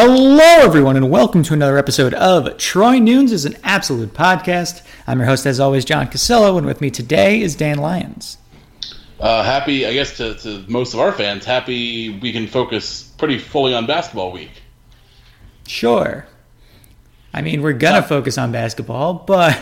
[0.00, 4.82] Hello, everyone, and welcome to another episode of Troy Nunes is an Absolute Podcast.
[5.08, 8.38] I'm your host, as always, John Cassillo, and with me today is Dan Lyons.
[9.18, 13.38] Uh, happy, I guess, to, to most of our fans, happy we can focus pretty
[13.38, 14.62] fully on basketball week.
[15.66, 16.28] Sure.
[17.34, 19.56] I mean, we're going to focus on basketball, but.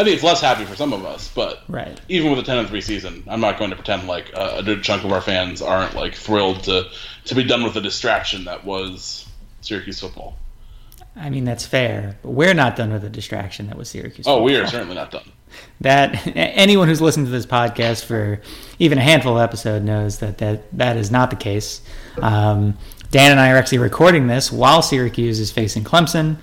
[0.00, 2.00] I think it's less happy for some of us, but right.
[2.08, 4.82] even with a 10 and 3 season, I'm not going to pretend like a good
[4.82, 6.88] chunk of our fans aren't like thrilled to,
[7.26, 9.27] to be done with the distraction that was
[9.60, 10.36] Syracuse football.
[11.16, 14.26] I mean, that's fair, but we're not done with the distraction that was Syracuse.
[14.26, 14.44] Oh, football.
[14.44, 15.32] we are certainly not done.
[15.80, 18.40] That anyone who's listened to this podcast for
[18.78, 21.80] even a handful of episodes knows that that, that is not the case.
[22.20, 22.76] Um,
[23.10, 26.36] Dan and I are actually recording this while Syracuse is facing Clemson.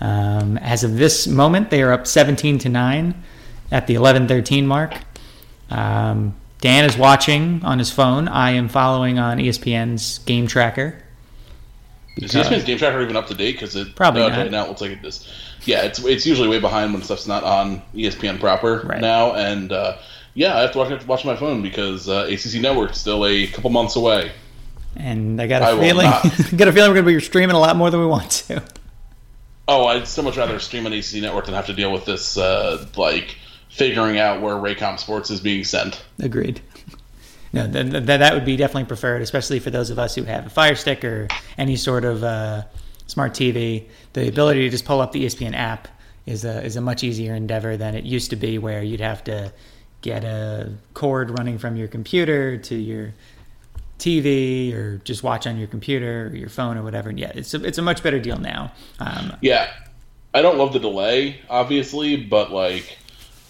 [0.00, 3.22] Um, as of this moment, they are up 17 to 9
[3.70, 4.94] at the 11 13 mark.
[5.70, 8.28] Um, Dan is watching on his phone.
[8.28, 11.02] I am following on ESPN's game tracker.
[12.16, 13.52] Is ESPN's game tracker even up to date?
[13.52, 15.26] Because it Probably uh, right now it looks like it is.
[15.64, 19.00] Yeah, it's it's usually way behind when stuff's not on ESPN proper Right.
[19.00, 19.96] now, and uh,
[20.34, 23.24] yeah, I have to watch, have to watch my phone because uh, ACC Network's still
[23.26, 24.32] a couple months away.
[24.96, 26.06] And I got a I feeling,
[26.56, 28.62] got a feeling we're going to be streaming a lot more than we want to.
[29.68, 32.36] Oh, I'd so much rather stream on ACC Network than have to deal with this
[32.36, 33.36] uh, like
[33.68, 36.02] figuring out where Raycom Sports is being sent.
[36.18, 36.60] Agreed.
[37.52, 40.46] No, th- th- that would be definitely preferred, especially for those of us who have
[40.46, 42.62] a Fire Stick or any sort of uh,
[43.06, 43.88] smart TV.
[44.12, 45.88] The ability to just pull up the ESPN app
[46.26, 49.24] is a is a much easier endeavor than it used to be, where you'd have
[49.24, 49.52] to
[50.02, 53.12] get a cord running from your computer to your
[53.98, 57.10] TV or just watch on your computer or your phone or whatever.
[57.10, 58.72] And yeah, it's a, it's a much better deal now.
[58.98, 59.70] Um, Yeah,
[60.32, 62.96] I don't love the delay, obviously, but like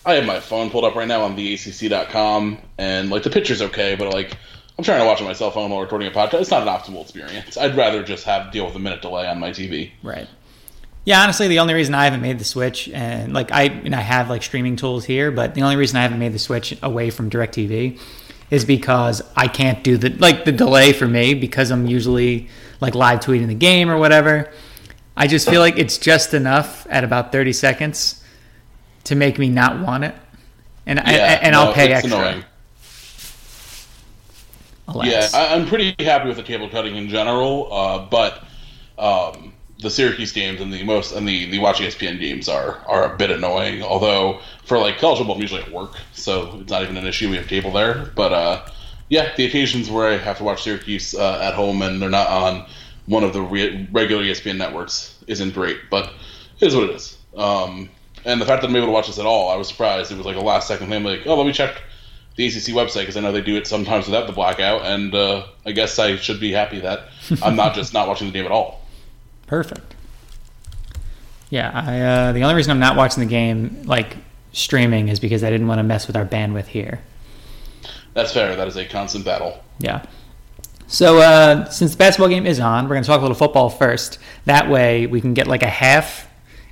[0.04, 3.60] I have my phone pulled up right now on the ACC.com, and like the picture's
[3.60, 4.36] okay, but like
[4.78, 6.40] I'm trying to watch on my cell phone while recording a podcast.
[6.40, 7.58] It's not an optimal experience.
[7.58, 9.90] I'd rather just have deal with a minute delay on my TV.
[10.02, 10.26] Right.
[11.04, 14.00] Yeah, honestly, the only reason I haven't made the switch, and like I, and I
[14.00, 17.10] have like streaming tools here, but the only reason I haven't made the switch away
[17.10, 17.98] from Directv
[18.50, 22.48] is because I can't do the like the delay for me because I'm usually
[22.80, 24.50] like live tweeting the game or whatever.
[25.16, 28.19] I just feel like it's just enough at about 30 seconds
[29.10, 30.14] to make me not want it,
[30.86, 32.16] and I, and no, I'll pay extra.
[32.16, 32.44] annoying.
[34.86, 35.06] Alas.
[35.06, 38.44] Yeah, I, I'm pretty happy with the cable cutting in general, uh, but
[38.98, 43.12] um, the Syracuse games and the most and the the Watch ESPN games are are
[43.12, 43.82] a bit annoying.
[43.82, 47.30] Although for like college football, I'm usually at work, so it's not even an issue.
[47.30, 48.64] We have cable there, but uh,
[49.08, 52.28] yeah, the occasions where I have to watch Syracuse uh, at home and they're not
[52.28, 52.64] on
[53.06, 56.12] one of the re- regular ESPN networks isn't great, but
[56.60, 57.18] it is what it is.
[57.36, 57.88] Um,
[58.24, 60.12] and the fact that I'm able to watch this at all, I was surprised.
[60.12, 61.82] It was like a last second thing, like, oh, let me check
[62.36, 65.46] the ACC website because I know they do it sometimes without the blackout, and uh,
[65.66, 67.08] I guess I should be happy that
[67.42, 68.80] I'm not just not watching the game at all.
[69.46, 69.94] Perfect.
[71.50, 74.16] Yeah, I, uh, the only reason I'm not watching the game like
[74.52, 77.00] streaming is because I didn't want to mess with our bandwidth here.
[78.14, 78.54] That's fair.
[78.56, 79.62] That is a constant battle.
[79.78, 80.04] Yeah.
[80.86, 83.70] So uh, since the basketball game is on, we're going to talk a little football
[83.70, 84.18] first.
[84.44, 86.28] That way we can get like a half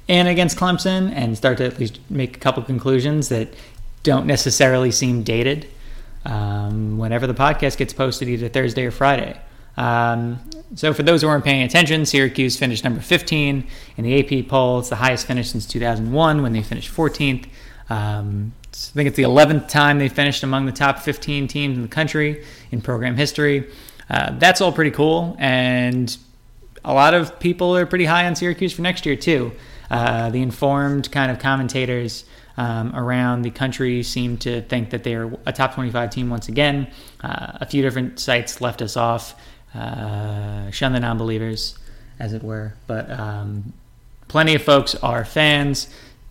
[0.09, 3.49] in against Clemson and start to at least make a couple conclusions that
[4.03, 5.67] don't necessarily seem dated
[6.25, 9.39] um, whenever the podcast gets posted, either Thursday or Friday.
[9.77, 10.41] Um,
[10.75, 13.67] so for those who weren't paying attention, Syracuse finished number 15
[13.97, 14.81] in the AP poll.
[14.81, 17.47] It's the highest finish since 2001 when they finished 14th.
[17.89, 21.83] Um, I think it's the 11th time they finished among the top 15 teams in
[21.83, 23.71] the country in program history.
[24.11, 26.17] Uh, that's all pretty cool, and
[26.85, 29.53] a lot of people are pretty high on Syracuse for next year too.
[29.91, 32.25] Uh, the informed kind of commentators
[32.57, 36.89] um, around the country seem to think that they're a top 25 team once again.
[37.23, 39.35] Uh, a few different sites left us off,
[39.75, 41.79] uh, shun the non-believers,
[42.19, 43.73] as it were, but um,
[44.27, 45.89] plenty of folks are fans.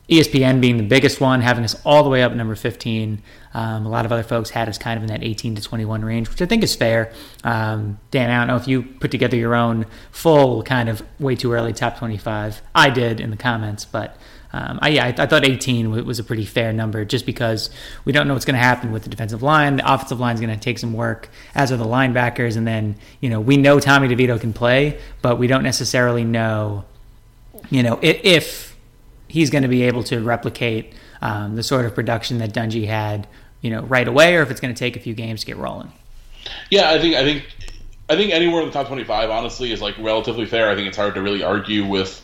[0.09, 3.21] ESPN being the biggest one, having us all the way up number 15.
[3.53, 6.05] Um, a lot of other folks had us kind of in that 18 to 21
[6.05, 7.11] range, which I think is fair.
[7.43, 11.35] Um, Dan, I don't know if you put together your own full kind of way
[11.35, 12.61] too early top 25.
[12.73, 14.15] I did in the comments, but
[14.53, 17.69] um, I, yeah, I, I, thought 18 was a pretty fair number just because
[18.05, 19.75] we don't know what's going to happen with the defensive line.
[19.75, 22.55] The offensive line is going to take some work, as are the linebackers.
[22.55, 26.85] And then, you know, we know Tommy DeVito can play, but we don't necessarily know,
[27.69, 28.76] you know, if, if
[29.27, 33.27] he's going to be able to replicate um, the sort of production that Dungey had,
[33.61, 35.57] you know, right away, or if it's going to take a few games to get
[35.57, 35.91] rolling.
[36.69, 37.45] Yeah, I think I think
[38.09, 40.69] I think anywhere in the top 25, honestly, is like relatively fair.
[40.69, 42.23] I think it's hard to really argue with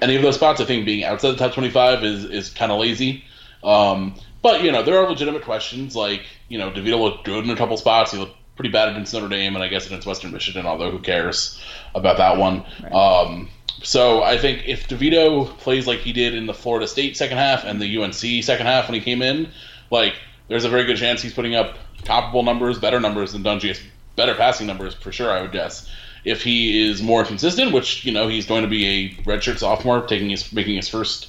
[0.00, 0.60] any of those spots.
[0.60, 3.24] I think being outside the top 25 is is kind of lazy.
[3.62, 5.96] Um, but you know, there are legitimate questions.
[5.96, 8.12] Like you know, DeVito looked good in a couple spots.
[8.12, 10.66] He looked pretty bad against Notre Dame, and I guess against Western Michigan.
[10.66, 11.60] Although who cares
[11.94, 12.64] about that one?
[12.82, 12.92] Right.
[12.92, 13.48] Um,
[13.84, 17.64] so I think if DeVito plays like he did in the Florida State second half
[17.64, 19.48] and the UNC second half when he came in,
[19.90, 20.14] like
[20.48, 23.78] there's a very good chance he's putting up comparable numbers, better numbers than Dungey,
[24.16, 25.30] better passing numbers for sure.
[25.30, 25.88] I would guess
[26.24, 30.06] if he is more consistent, which you know he's going to be a redshirt sophomore,
[30.06, 31.28] taking his making his first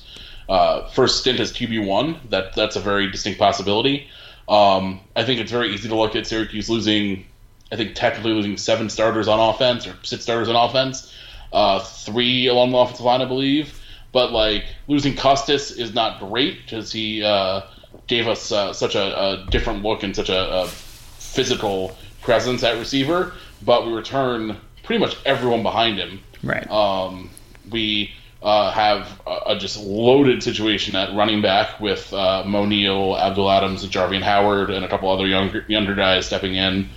[0.49, 2.19] uh, first stint as QB one.
[2.29, 4.07] That that's a very distinct possibility.
[4.47, 7.25] Um, I think it's very easy to look at Syracuse losing.
[7.71, 11.11] I think technically losing seven starters on offense or six starters on offense,
[11.55, 13.79] uh, three along the offensive line, I believe.
[14.11, 17.61] But like losing Custis is not great because he uh,
[18.07, 22.77] gave us uh, such a, a, different look and such a, a physical presence at
[22.77, 23.33] receiver.
[23.63, 26.21] But we return pretty much everyone behind him.
[26.43, 26.69] Right.
[26.69, 27.29] Um,
[27.71, 28.11] we
[28.43, 33.49] uh, have a, a, just loaded situation at running back with uh, Moe Neal, Abdul
[33.49, 36.89] Adams, and Howard, and a couple other younger younger guys stepping in.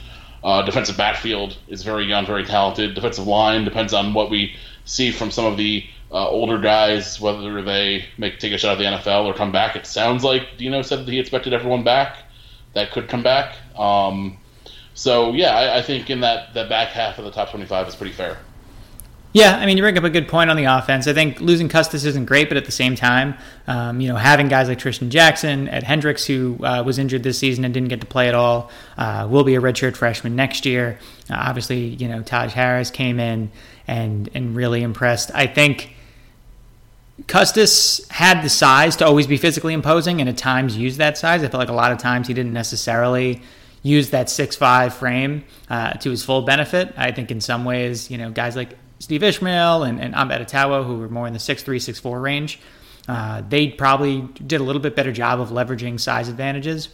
[0.42, 2.94] Uh, defensive backfield is very young, very talented.
[2.94, 4.54] Defensive line depends on what we
[4.84, 8.78] see from some of the uh, older guys, whether they make take a shot at
[8.78, 9.76] the NFL or come back.
[9.76, 12.18] It sounds like Dino said that he expected everyone back
[12.74, 13.56] that could come back.
[13.76, 14.38] Um,
[14.94, 17.96] so yeah, I, I, think in that that back half of the top twenty-five is
[17.96, 18.38] pretty fair.
[19.38, 21.06] Yeah, I mean, you bring up a good point on the offense.
[21.06, 23.36] I think losing Custis isn't great, but at the same time,
[23.68, 27.38] um, you know, having guys like Trishton Jackson, Ed Hendricks, who uh, was injured this
[27.38, 30.66] season and didn't get to play at all, uh, will be a redshirt freshman next
[30.66, 30.98] year.
[31.30, 33.52] Uh, obviously, you know, Taj Harris came in
[33.86, 35.30] and and really impressed.
[35.32, 35.94] I think
[37.28, 41.44] Custis had the size to always be physically imposing, and at times used that size.
[41.44, 43.40] I felt like a lot of times he didn't necessarily
[43.84, 46.92] use that six five frame uh, to his full benefit.
[46.96, 48.76] I think in some ways, you know, guys like
[49.08, 52.20] Steve Ishmael and, and Amba Etta-Tawo, who were more in the six three six four
[52.20, 52.60] range,
[53.08, 56.90] uh, they probably did a little bit better job of leveraging size advantages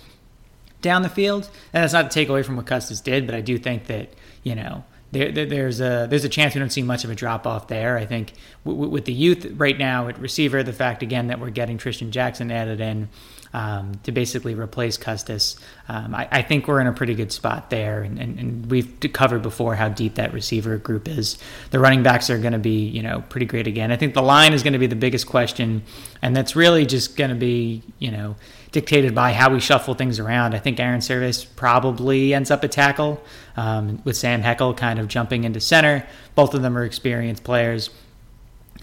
[0.80, 1.50] down the field.
[1.72, 4.14] And that's not to take away from what Custis did, but I do think that,
[4.44, 7.16] you know, there, there, there's a there's a chance we don't see much of a
[7.16, 7.98] drop off there.
[7.98, 8.32] I think
[8.64, 12.10] w- with the youth right now at receiver, the fact again that we're getting Trishton
[12.10, 13.08] Jackson added in,
[13.54, 15.56] um, to basically replace Custis.
[15.88, 18.98] Um, I, I, think we're in a pretty good spot there, and, and, and, we've
[19.12, 21.38] covered before how deep that receiver group is.
[21.70, 23.92] The running backs are going to be, you know, pretty great again.
[23.92, 25.84] I think the line is going to be the biggest question,
[26.20, 28.34] and that's really just going to be, you know,
[28.72, 30.52] dictated by how we shuffle things around.
[30.52, 33.22] I think Airon Servais probably ends up at tackle
[33.56, 36.04] um, with Sam Heckel kind of jumping into center.
[36.34, 37.90] Both of them are experienced players.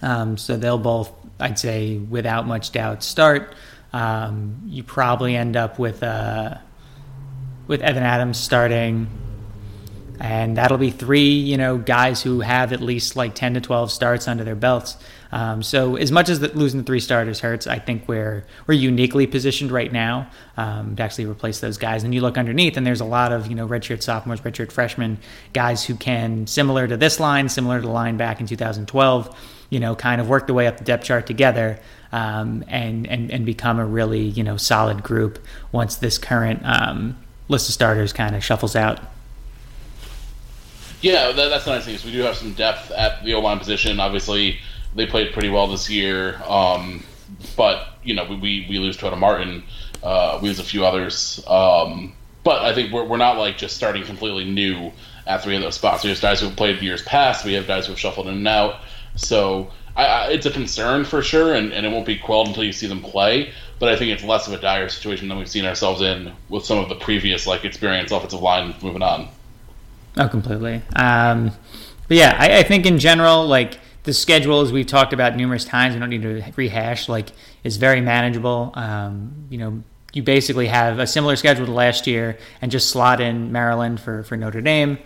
[0.02, 3.56] Um, so they'll both, I'd say, without much doubt, start.
[3.94, 6.58] Um, you probably end up with uh,
[7.68, 9.08] with Evan Adams starting,
[10.20, 13.92] and that'll be three, you know, guys who have at least like ten to twelve
[13.92, 14.98] starts under their belts.
[15.34, 18.74] Um, so as much as the, losing the three starters hurts, I think we're we're
[18.76, 22.04] uniquely positioned right now um, to actually replace those guys.
[22.04, 25.18] And you look underneath, and there's a lot of you know redshirt sophomores, redshirt freshmen,
[25.54, 29.38] guys who can similar to this line, similar to the line back in 2012,
[29.72, 31.80] you know, kind of work the way up the depth chart together
[32.12, 35.40] um, and, and and become a really you know solid group
[35.72, 39.00] once this current um, list of starters kind of shuffles out.
[41.02, 43.40] Yeah, that, that's the nice thing is we do have some depth at the O
[43.40, 44.00] line position.
[44.00, 44.60] Obviously,
[44.94, 47.04] they played pretty well this year, um,
[47.56, 49.64] but you know we, we, we lose Tota Martin,
[50.04, 52.14] uh, we lose a few others, um,
[52.44, 54.92] but I think we're, we're not like just starting completely new
[55.28, 56.04] at three of those spots.
[56.04, 57.46] We have guys who have played years past.
[57.46, 58.82] We have guys who have shuffled in and out.
[59.16, 62.64] So I, I, it's a concern for sure, and, and it won't be quelled until
[62.64, 63.52] you see them play.
[63.80, 66.66] But I think it's less of a dire situation than we've seen ourselves in with
[66.66, 69.28] some of the previous like experienced offensive line moving on.
[70.18, 70.82] Oh, completely.
[70.96, 71.52] Um,
[72.08, 75.66] but yeah, I, I think in general, like the schedule, as we've talked about numerous
[75.66, 77.10] times, we don't need to rehash.
[77.10, 77.30] Like,
[77.64, 78.72] is very manageable.
[78.76, 83.20] Um, you know, you basically have a similar schedule to last year, and just slot
[83.20, 85.00] in Maryland for for Notre Dame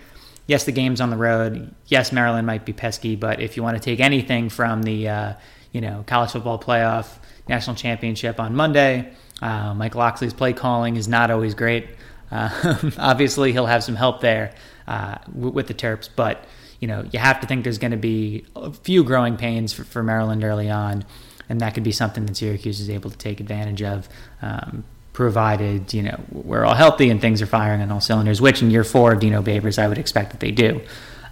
[0.48, 1.74] yes, the game's on the road.
[1.88, 5.34] Yes, Maryland might be pesky, but if you want to take anything from the uh,
[5.72, 9.12] you know college football playoff national championship on Monday,
[9.42, 11.88] uh, Mike Locksley's play calling is not always great.
[12.32, 14.54] Uh, obviously, he'll have some help there
[14.88, 16.46] uh, with the Terps, but
[16.80, 19.84] you know you have to think there's going to be a few growing pains for,
[19.84, 21.06] for Maryland early on.
[21.50, 24.10] and that could be something that Syracuse is able to take advantage of.
[24.42, 24.84] Um,
[25.16, 28.70] provided you know we're all healthy and things are firing on all cylinders, which in
[28.70, 30.82] year four of Dino Babers I would expect that they do.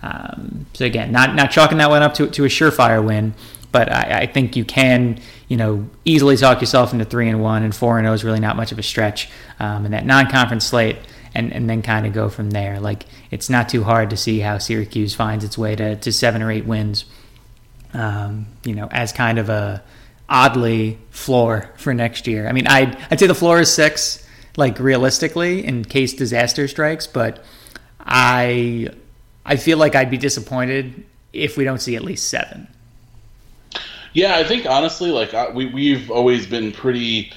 [0.01, 3.33] Um, so again, not not chalking that one up to, to a surefire win,
[3.71, 7.63] but I, I, think you can you know easily talk yourself into three and one
[7.63, 9.29] and four and zero oh is really not much of a stretch.
[9.59, 10.97] Um, and that non-conference slate
[11.35, 12.79] and, and then kind of go from there.
[12.79, 16.41] Like it's not too hard to see how Syracuse finds its way to, to seven
[16.41, 17.05] or eight wins.
[17.93, 19.83] Um, you know, as kind of a
[20.29, 22.47] oddly floor for next year.
[22.47, 24.27] I mean, I'd I'd say the floor is six,
[24.57, 27.07] like realistically, in case disaster strikes.
[27.07, 27.43] But
[27.99, 28.89] I
[29.45, 32.67] I feel like I'd be disappointed if we don't see at least seven.
[34.13, 37.31] Yeah, I think honestly, like we we've always been pretty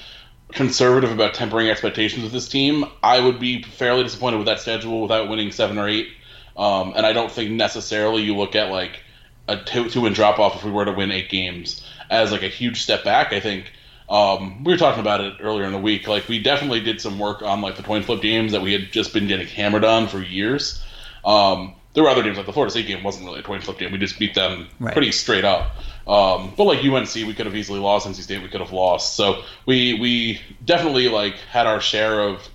[0.52, 2.84] conservative about tempering expectations with this team.
[3.02, 6.08] I would be fairly disappointed with that schedule without winning seven or eight.
[6.56, 9.00] Um, and I don't think necessarily you look at like
[9.48, 12.42] a two, two win drop off if we were to win eight games as like
[12.42, 13.32] a huge step back.
[13.32, 13.72] I think
[14.08, 16.06] um, we were talking about it earlier in the week.
[16.06, 18.92] Like we definitely did some work on like the point flip games that we had
[18.92, 20.82] just been getting hammered on for years.
[21.24, 23.78] Um, there were other games like the Florida State game wasn't really a point flip
[23.78, 23.90] game.
[23.90, 24.92] We just beat them right.
[24.92, 25.76] pretty straight up.
[26.06, 28.06] Um, but like UNC, we could have easily lost.
[28.06, 29.16] NC State, we could have lost.
[29.16, 32.48] So we we definitely like had our share of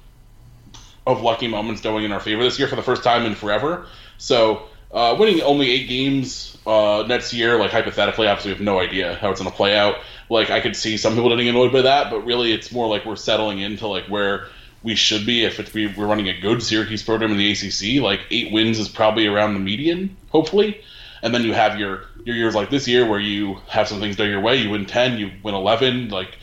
[1.08, 3.88] of lucky moments going in our favor this year for the first time in forever.
[4.20, 8.80] So uh, winning only eight games uh, next year, like hypothetically, obviously we have no
[8.80, 9.96] idea how it's going to play out.
[10.30, 13.06] Like I could see some people getting annoyed by that, but really it's more like
[13.06, 14.48] we're settling into like where
[14.84, 18.02] we should be if it's, we're running a good Syracuse program in the ACC.
[18.02, 20.82] Like eight wins is probably around the median, hopefully.
[21.22, 24.16] And then you have your your years like this year where you have some things
[24.16, 24.56] go your way.
[24.56, 26.10] You win ten, you win eleven.
[26.10, 26.38] Like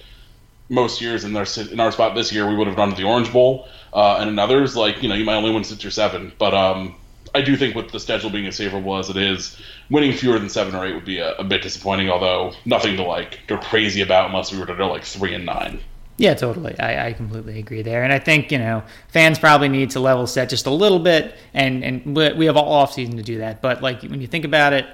[0.68, 3.02] most years in our in our spot this year, we would have gone to the
[3.02, 5.90] Orange Bowl, uh, and in others, like you know, you might only win six or
[5.90, 6.32] seven.
[6.38, 6.94] But um,
[7.34, 9.56] I do think with the schedule being as favorable as it is,
[9.90, 12.10] winning fewer than seven or eight would be a, a bit disappointing.
[12.10, 15.46] Although nothing to like go crazy about unless we were to go like three and
[15.46, 15.80] nine.
[16.18, 16.78] Yeah, totally.
[16.80, 20.26] I, I, completely agree there, and I think you know fans probably need to level
[20.26, 23.62] set just a little bit, and and we have all off season to do that.
[23.62, 24.86] But like when you think about it,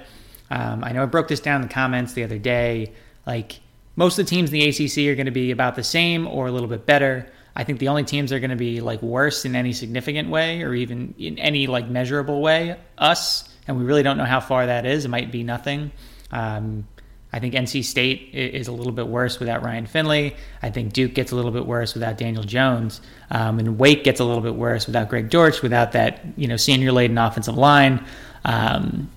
[0.51, 2.93] um, I know I broke this down in the comments the other day.
[3.25, 3.59] Like
[3.95, 6.47] most of the teams in the ACC are going to be about the same or
[6.47, 7.27] a little bit better.
[7.55, 10.29] I think the only teams that are going to be like worse in any significant
[10.29, 14.41] way or even in any like measurable way, us, and we really don't know how
[14.41, 15.05] far that is.
[15.05, 15.91] It might be nothing.
[16.31, 16.85] Um,
[17.31, 20.35] I think NC State is a little bit worse without Ryan Finley.
[20.61, 24.21] I think Duke gets a little bit worse without Daniel Jones, um, and Wake gets
[24.21, 28.05] a little bit worse without Greg Dortch, without that you know senior laden offensive line.
[28.45, 29.09] Um,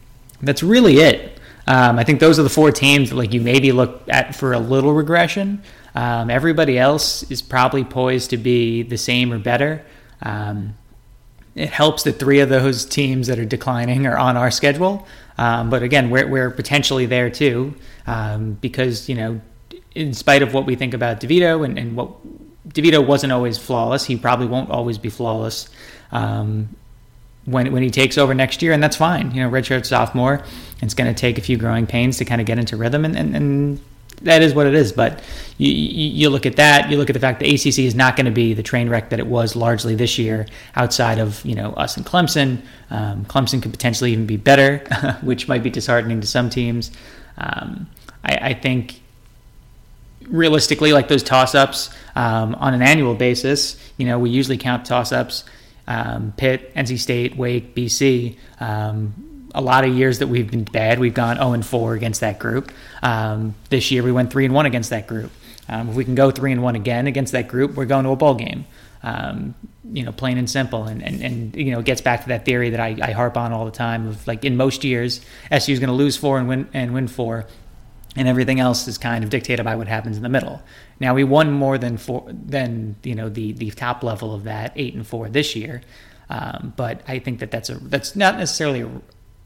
[0.42, 1.38] that's really it.
[1.68, 4.52] Um, I think those are the four teams that like you maybe look at for
[4.52, 5.62] a little regression.
[5.99, 9.85] Um, everybody else is probably poised to be the same or better.
[10.23, 10.76] Um,
[11.57, 15.09] it helps that three of those teams that are declining are on our schedule.
[15.38, 17.75] Um, but again, we're, we're potentially there too
[18.07, 19.40] um, because, you know,
[19.93, 22.11] in spite of what we think about DeVito and, and what
[22.69, 25.69] DeVito wasn't always flawless, he probably won't always be flawless.
[26.12, 26.69] Um,
[27.45, 29.33] when when he takes over next year, and that's fine.
[29.33, 30.45] You know, redshirt sophomore,
[30.83, 33.17] it's going to take a few growing pains to kind of get into rhythm, and,
[33.17, 33.81] and, and
[34.22, 34.92] that is what it is.
[34.92, 35.22] But
[35.58, 38.26] you, you, look at that, you look at the fact the ACC is not going
[38.26, 40.46] to be the train wreck that it was largely this year,
[40.76, 42.62] outside of you know us and Clemson.
[42.90, 44.78] Um, Clemson could potentially even be better,
[45.22, 46.90] which might be disheartening to some teams.
[47.37, 47.88] Um,
[48.25, 49.00] I, I, think
[50.26, 54.84] realistically, like those toss ups um, on an annual basis, you know, we usually count
[54.84, 55.44] toss ups
[55.88, 58.37] um, Pitt, NC State, Wake, BC.
[59.55, 62.38] A lot of years that we've been bad, we've gone 0 and 4 against that
[62.38, 62.71] group.
[63.02, 65.31] Um, this year we went 3 and 1 against that group.
[65.69, 68.11] Um, if we can go 3 and 1 again against that group, we're going to
[68.11, 68.67] a bowl game.
[69.02, 69.55] Um,
[69.90, 70.85] you know, plain and simple.
[70.85, 73.37] And, and, and, you know, it gets back to that theory that I, I harp
[73.37, 76.38] on all the time of like in most years, SU is going to lose four
[76.38, 77.47] and win, and win four
[78.19, 80.61] and everything else is kind of dictated by what happens in the middle.
[80.99, 84.73] Now we won more than four than you know the the top level of that
[84.76, 85.83] eight and four this year,
[86.28, 88.88] um, but I think that that's a that's not necessarily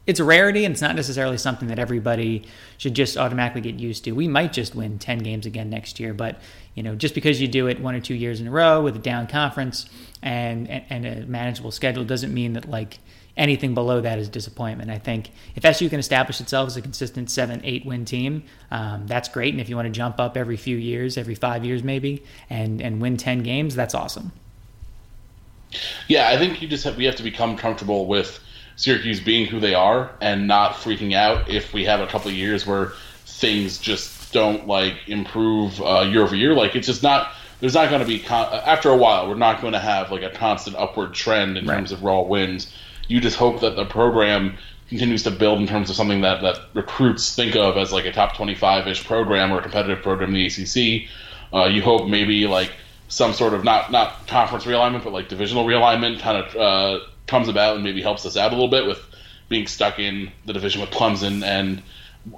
[0.06, 2.44] it's a rarity and it's not necessarily something that everybody
[2.76, 4.12] should just automatically get used to.
[4.12, 6.40] We might just win ten games again next year, but
[6.74, 8.96] you know just because you do it one or two years in a row with
[8.96, 9.88] a down conference
[10.22, 12.98] and and, a manageable schedule doesn't mean that like
[13.36, 14.90] anything below that is disappointment.
[14.90, 19.06] I think if SU can establish itself as a consistent seven, eight win team, um,
[19.06, 19.54] that's great.
[19.54, 22.80] And if you want to jump up every few years, every five years maybe, and
[22.80, 24.32] and win ten games, that's awesome.
[26.08, 28.40] Yeah, I think you just have we have to become comfortable with
[28.82, 32.36] Syracuse being who they are and not freaking out if we have a couple of
[32.36, 32.92] years where
[33.24, 36.54] things just don't like improve uh, year over year.
[36.54, 37.32] Like it's just not.
[37.60, 39.28] There's not going to be con- after a while.
[39.28, 41.76] We're not going to have like a constant upward trend in right.
[41.76, 42.72] terms of raw wins
[43.08, 44.56] you just hope that the program
[44.88, 48.12] continues to build in terms of something that, that recruits think of as like a
[48.12, 51.08] top 25 ish program or a competitive program in the ACC.
[51.52, 52.72] Uh, you hope maybe like
[53.08, 57.48] some sort of not not conference realignment, but like divisional realignment kind of uh, comes
[57.48, 59.00] about and maybe helps us out a little bit with
[59.48, 61.82] being stuck in the division with Clemson and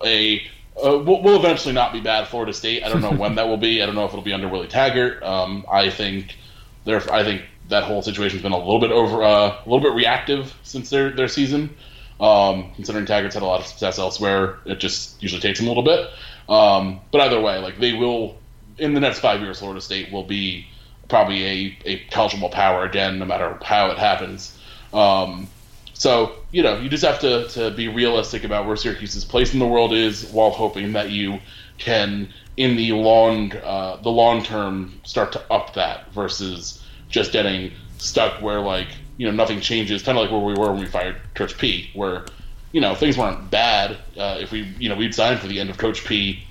[0.04, 0.42] a
[0.76, 2.82] uh, will, will eventually not be bad Florida State.
[2.82, 3.82] I don't know when that will be.
[3.82, 5.22] I don't know if it'll be under Willie Taggart.
[5.22, 6.36] Um, I think
[6.84, 7.00] there.
[7.12, 10.54] I think that whole situation's been a little bit over, uh, a little bit reactive
[10.62, 11.76] since their their season.
[12.20, 15.68] Um, considering Taggart's had a lot of success elsewhere, it just usually takes him a
[15.68, 16.08] little bit.
[16.48, 18.38] Um, but either way, like they will
[18.78, 20.66] in the next five years, Florida State will be
[21.08, 24.58] probably a, a eligible power again, no matter how it happens.
[24.94, 25.48] Um,
[25.92, 29.58] so you know, you just have to, to be realistic about where Syracuse's place in
[29.58, 31.40] the world is, while hoping that you
[31.78, 37.72] can, in the long uh, the long term, start to up that versus just getting
[37.98, 40.86] stuck where like you know nothing changes, kind of like where we were when we
[40.86, 42.24] fired Coach P, where
[42.72, 43.96] you know things weren't bad.
[44.16, 46.44] Uh, if we you know we'd signed for the end of Coach P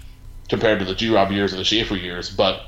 [0.49, 2.63] compared to the G Rob years or the Shafer years, but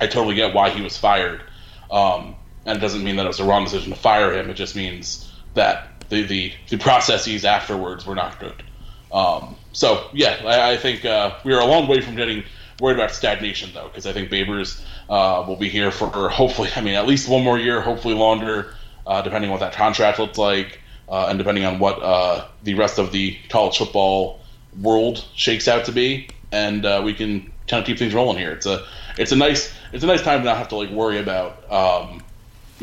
[0.00, 1.42] I totally get why he was fired.
[1.90, 2.34] Um,
[2.66, 4.50] and it doesn't mean that it was a wrong decision to fire him.
[4.50, 8.62] It just means that the the, the processes afterwards were not good.
[9.12, 12.44] Um, so yeah, I, I think uh, we are a long way from getting
[12.80, 16.80] worried about stagnation though, because I think Babers uh, will be here for hopefully, I
[16.80, 18.74] mean, at least one more year, hopefully longer
[19.06, 22.74] uh, depending on what that contract looks like, uh, and depending on what uh, the
[22.74, 24.40] rest of the college football
[24.80, 28.52] world shakes out to be, and uh, we can kind of keep things rolling here.
[28.52, 28.84] It's a
[29.18, 32.22] it's a nice it's a nice time to not have to like worry about um,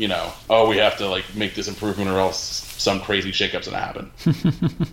[0.00, 2.38] you know oh we have to like make this improvement or else
[2.78, 4.10] some crazy shakeup's gonna happen.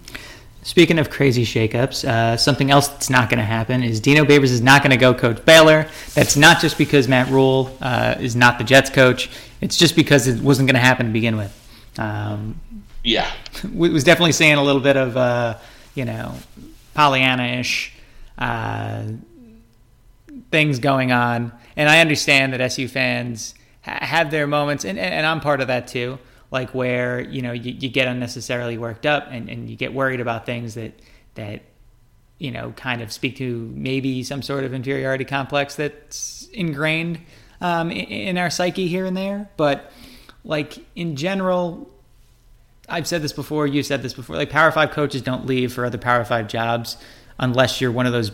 [0.68, 4.52] Speaking of crazy shakeups, uh, something else that's not going to happen is Dino Babers
[4.52, 5.88] is not going to go coach Baylor.
[6.14, 9.30] That's not just because Matt Rhule uh, is not the Jets coach.
[9.62, 11.96] It's just because it wasn't going to happen to begin with.
[11.98, 12.60] Um,
[13.02, 13.32] yeah,
[13.74, 15.58] was definitely saying a little bit of uh,
[15.96, 16.36] you know
[16.96, 17.94] Pollyanna-ish
[18.38, 19.04] uh,
[20.52, 23.56] things going on, and I understand that SU fans
[23.88, 27.74] have their moments, and, and I'm part of that too like where you know you,
[27.74, 30.94] you get unnecessarily worked up and, and you get worried about things that
[31.36, 31.62] that
[32.38, 37.20] you know kind of speak to maybe some sort of inferiority complex that's ingrained
[37.60, 39.50] um, in, in our psyche here and there.
[39.58, 39.92] But
[40.48, 41.90] like in general
[42.90, 45.86] i've said this before you said this before like power five coaches don't leave for
[45.86, 46.96] other power five jobs
[47.38, 48.32] unless you're one of those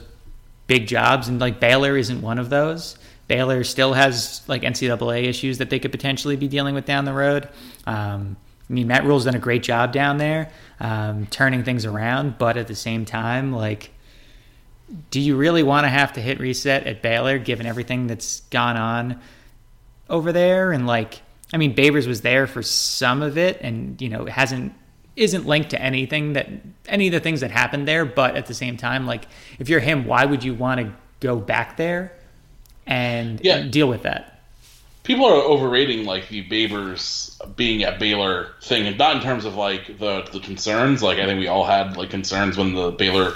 [0.67, 2.97] big jobs and like baylor isn't one of those
[3.33, 7.13] Baylor still has like NCAA issues that they could potentially be dealing with down the
[7.13, 7.49] road.
[7.87, 8.37] Um,
[8.69, 12.57] I mean, Matt Rhule's done a great job down there, um, turning things around, but
[12.57, 13.89] at the same time, like,
[15.09, 18.77] do you really want to have to hit reset at Baylor given everything that's gone
[18.77, 19.19] on
[20.11, 20.71] over there?
[20.71, 24.75] And like, I mean, Babers was there for some of it, and you know, hasn't
[25.15, 26.49] isn't linked to anything that
[26.85, 28.05] any of the things that happened there.
[28.05, 29.25] But at the same time, like,
[29.57, 32.13] if you're him, why would you want to go back there?
[32.85, 33.61] And yeah.
[33.61, 34.41] deal with that.
[35.03, 39.55] People are overrating like the Babers being at Baylor thing, and not in terms of
[39.55, 41.03] like the the concerns.
[41.03, 43.33] Like I think we all had like concerns when the Baylor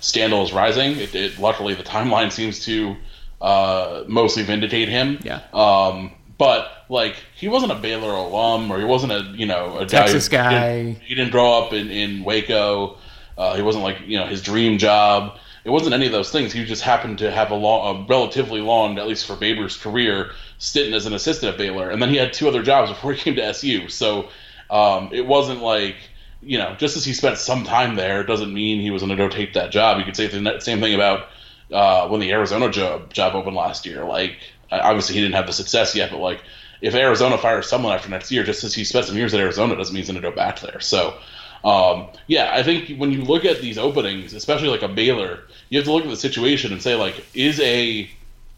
[0.00, 0.92] scandal was rising.
[0.98, 2.96] It, it luckily the timeline seems to
[3.40, 5.18] uh, mostly vindicate him.
[5.22, 5.40] Yeah.
[5.54, 9.86] Um, but like he wasn't a Baylor alum, or he wasn't a you know a
[9.86, 10.50] Texas guy.
[10.50, 10.78] guy.
[10.78, 12.98] He didn't, he didn't grow up in in Waco.
[13.38, 15.38] Uh, he wasn't like you know his dream job.
[15.66, 16.52] It wasn't any of those things.
[16.52, 20.30] He just happened to have a, long, a relatively long, at least for Baber's career,
[20.58, 23.20] stint as an assistant at Baylor, and then he had two other jobs before he
[23.24, 23.88] came to SU.
[23.88, 24.28] So
[24.70, 25.96] um, it wasn't like
[26.42, 29.16] you know, just as he spent some time there, doesn't mean he was going to
[29.16, 29.98] go take that job.
[29.98, 31.28] You could say the same thing about
[31.72, 34.04] uh, when the Arizona job job opened last year.
[34.04, 34.36] Like,
[34.70, 36.42] obviously he didn't have the success yet, but like,
[36.80, 39.74] if Arizona fires someone after next year, just as he spent some years at Arizona,
[39.76, 40.78] doesn't mean he's going to go back there.
[40.78, 41.18] So,
[41.64, 45.78] um, yeah, I think when you look at these openings, especially like a Baylor, you
[45.78, 48.08] have to look at the situation and say like, is a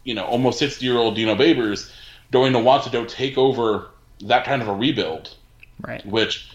[0.03, 1.91] you know almost sixty year old Dino Babers
[2.31, 3.87] going to want to go take over
[4.21, 5.35] that kind of a rebuild?
[5.81, 6.05] Right.
[6.05, 6.49] Which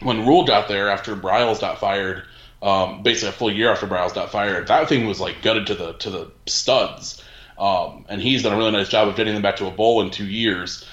[0.00, 2.24] when Rhule got there after Briles got fired,
[2.62, 5.74] um, basically a full year after Briles got fired, that thing was like gutted to
[5.74, 7.22] the to the studs.
[7.56, 10.02] Um, and he's done a really nice job of getting them back to a bowl
[10.02, 10.84] in two years.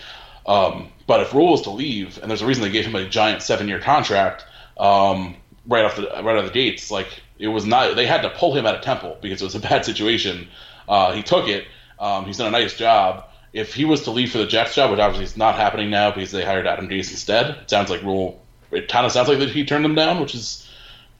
[0.45, 3.07] Um, but if Rhule was to leave, and there's a reason they gave him a
[3.07, 4.45] giant seven year contract
[4.77, 5.35] um,
[5.67, 7.07] right off the right out of the gates, like
[7.41, 7.95] it was not.
[7.95, 10.47] They had to pull him out of Temple because it was a bad situation.
[10.87, 11.65] Uh, he took it.
[11.99, 13.25] Um, he's done a nice job.
[13.53, 16.11] If he was to leave for the Jets job, which obviously is not happening now
[16.11, 18.41] because they hired Adam Gase instead, it sounds like Rhule.
[18.71, 20.69] It kind of sounds like that he turned them down, which is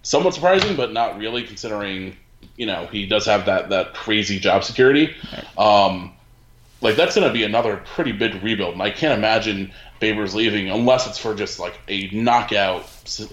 [0.03, 2.15] somewhat surprising, but not really considering
[2.55, 5.13] you know he does have that that crazy job security.
[5.57, 6.13] Um,
[6.81, 10.69] like that's going to be another pretty big rebuild, and I can't imagine Babers leaving
[10.69, 12.83] unless it's for just like a knockout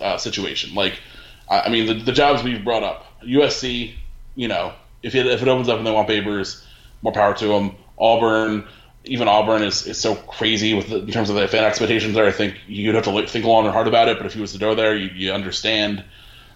[0.00, 0.74] uh, situation.
[0.74, 1.00] Like,
[1.50, 3.94] I, I mean, the, the jobs we've brought up, USC,
[4.34, 6.64] you know, if it if it opens up and they want Babers,
[7.02, 7.74] more power to them.
[7.98, 8.66] Auburn,
[9.04, 12.26] even Auburn is, is so crazy with the, in terms of the fan expectations there.
[12.26, 14.18] I think you'd have to think long and hard about it.
[14.18, 16.04] But if he was to go there, you, you understand.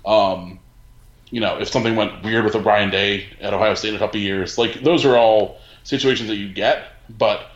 [0.05, 0.59] Um,
[1.31, 4.21] you know, if something went weird with O'Brien Day at Ohio State in a couple
[4.21, 6.89] years, like those are all situations that you get.
[7.09, 7.47] But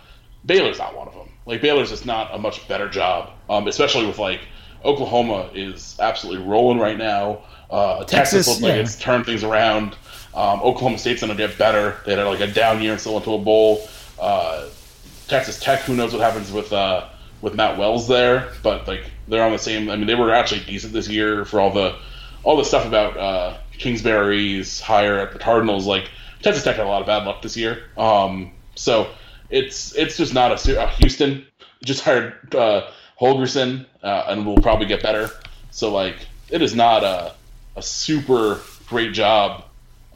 [0.44, 1.28] Baylor's not one of them.
[1.44, 4.40] Like Baylor's just not a much better job, um, especially with like
[4.86, 7.40] Oklahoma is absolutely rolling right now.
[7.70, 8.68] Uh, Texas, Texas looks yeah.
[8.68, 9.96] like it's turned things around.
[10.34, 11.98] Um, Oklahoma State's going to get better.
[12.04, 13.88] They had like a down year and still went to a bowl.
[14.20, 14.68] Uh,
[15.28, 17.08] Texas Tech, who knows what happens with uh,
[17.42, 19.90] with Matt Wells there, but like they're on the same.
[19.90, 21.98] I mean, they were actually decent this year for all the
[22.44, 25.86] all the stuff about uh, Kingsbury's hire at the Cardinals.
[25.86, 26.08] Like
[26.42, 27.84] Texas Tech had a lot of bad luck this year.
[27.96, 29.08] Um, so
[29.50, 31.46] it's it's just not a Houston
[31.84, 35.30] just hired uh, Holgorsen uh, and will probably get better.
[35.70, 36.16] So like
[36.48, 37.34] it is not a
[37.76, 39.64] a super great job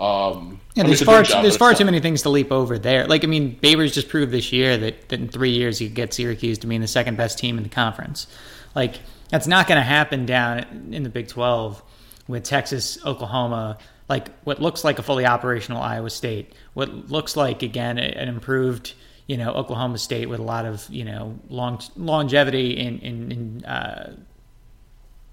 [0.00, 3.06] um, yeah, there's far job, there's far too many things to leap over there.
[3.06, 5.94] Like I mean, Babers just proved this year that, that in three years you could
[5.94, 8.26] get Syracuse to being the second best team in the conference.
[8.74, 8.98] Like
[9.28, 11.82] that's not going to happen down in the Big Twelve
[12.28, 13.76] with Texas, Oklahoma,
[14.08, 18.94] like what looks like a fully operational Iowa State, what looks like again an improved
[19.30, 23.64] you know Oklahoma State with a lot of you know long longevity in in, in
[23.64, 24.16] uh,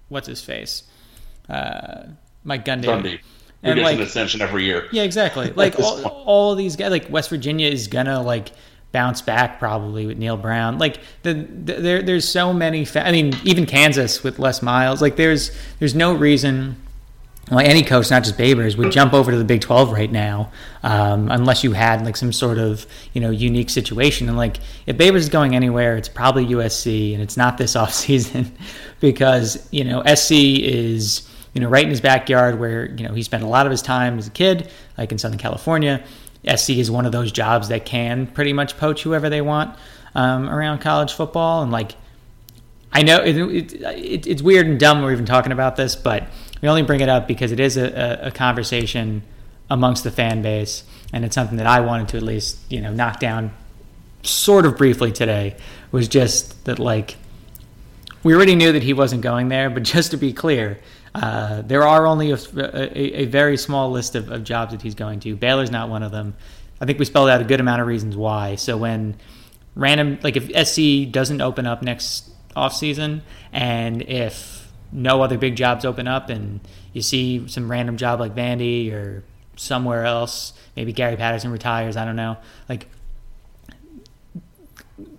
[0.08, 0.84] what's his face,
[1.48, 2.04] uh,
[2.44, 3.18] Mike Gundy
[3.64, 4.86] and like an ascension every year.
[4.92, 5.52] Yeah, exactly.
[5.56, 8.52] Like all, all these guys, like West Virginia is gonna like
[8.92, 10.78] bounce back probably with Neal Brown.
[10.78, 12.84] Like the, the there there's so many.
[12.84, 15.02] Fa- I mean, even Kansas with Les Miles.
[15.02, 16.76] Like there's there's no reason.
[17.50, 20.52] Well, any coach, not just Babers, would jump over to the Big 12 right now,
[20.82, 24.28] um, unless you had like some sort of you know unique situation.
[24.28, 27.94] And like if Babers is going anywhere, it's probably USC, and it's not this off
[27.94, 28.56] season
[29.00, 33.22] because you know SC is you know, right in his backyard where, you know, he
[33.22, 36.04] spent a lot of his time as a kid, like in Southern California.
[36.54, 39.76] SC is one of those jobs that can pretty much poach whoever they want
[40.14, 41.62] um, around college football.
[41.62, 41.96] And like,
[42.92, 46.28] I know it, it, it, it's weird and dumb we're even talking about this, but
[46.60, 49.22] we only bring it up because it is a, a, conversation
[49.70, 52.92] amongst the fan base, and it's something that I wanted to at least you know
[52.92, 53.52] knock down
[54.22, 55.56] sort of briefly today.
[55.92, 57.16] Was just that like
[58.22, 60.78] we already knew that he wasn't going there, but just to be clear,
[61.14, 64.94] uh, there are only a, a, a, very small list of, of jobs that he's
[64.94, 65.34] going to.
[65.36, 66.34] Baylor's not one of them.
[66.80, 68.54] I think we spelled out a good amount of reasons why.
[68.56, 69.16] So when
[69.74, 74.57] random, like if SC doesn't open up next off season, and if
[74.92, 76.60] no other big jobs open up, and
[76.92, 79.24] you see some random job like Vandy or
[79.56, 82.36] somewhere else, maybe Gary Patterson retires, I don't know.
[82.68, 82.88] Like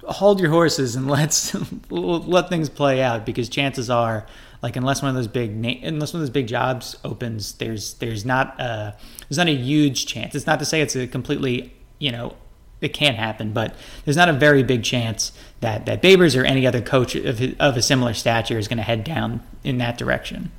[0.09, 1.55] hold your horses and let's
[1.89, 4.25] let things play out because chances are
[4.61, 7.93] like unless one of those big na- unless one of those big jobs opens, there's
[7.95, 8.95] there's not a
[9.27, 10.35] there's not a huge chance.
[10.35, 12.35] It's not to say it's a completely you know
[12.81, 16.65] it can't happen, but there's not a very big chance that that Babers or any
[16.65, 20.51] other coach of of a similar stature is going to head down in that direction.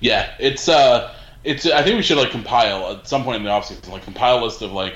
[0.00, 1.66] Yeah, it's uh, it's.
[1.66, 4.44] I think we should like compile at some point in the offseason, like compile a
[4.44, 4.94] list of like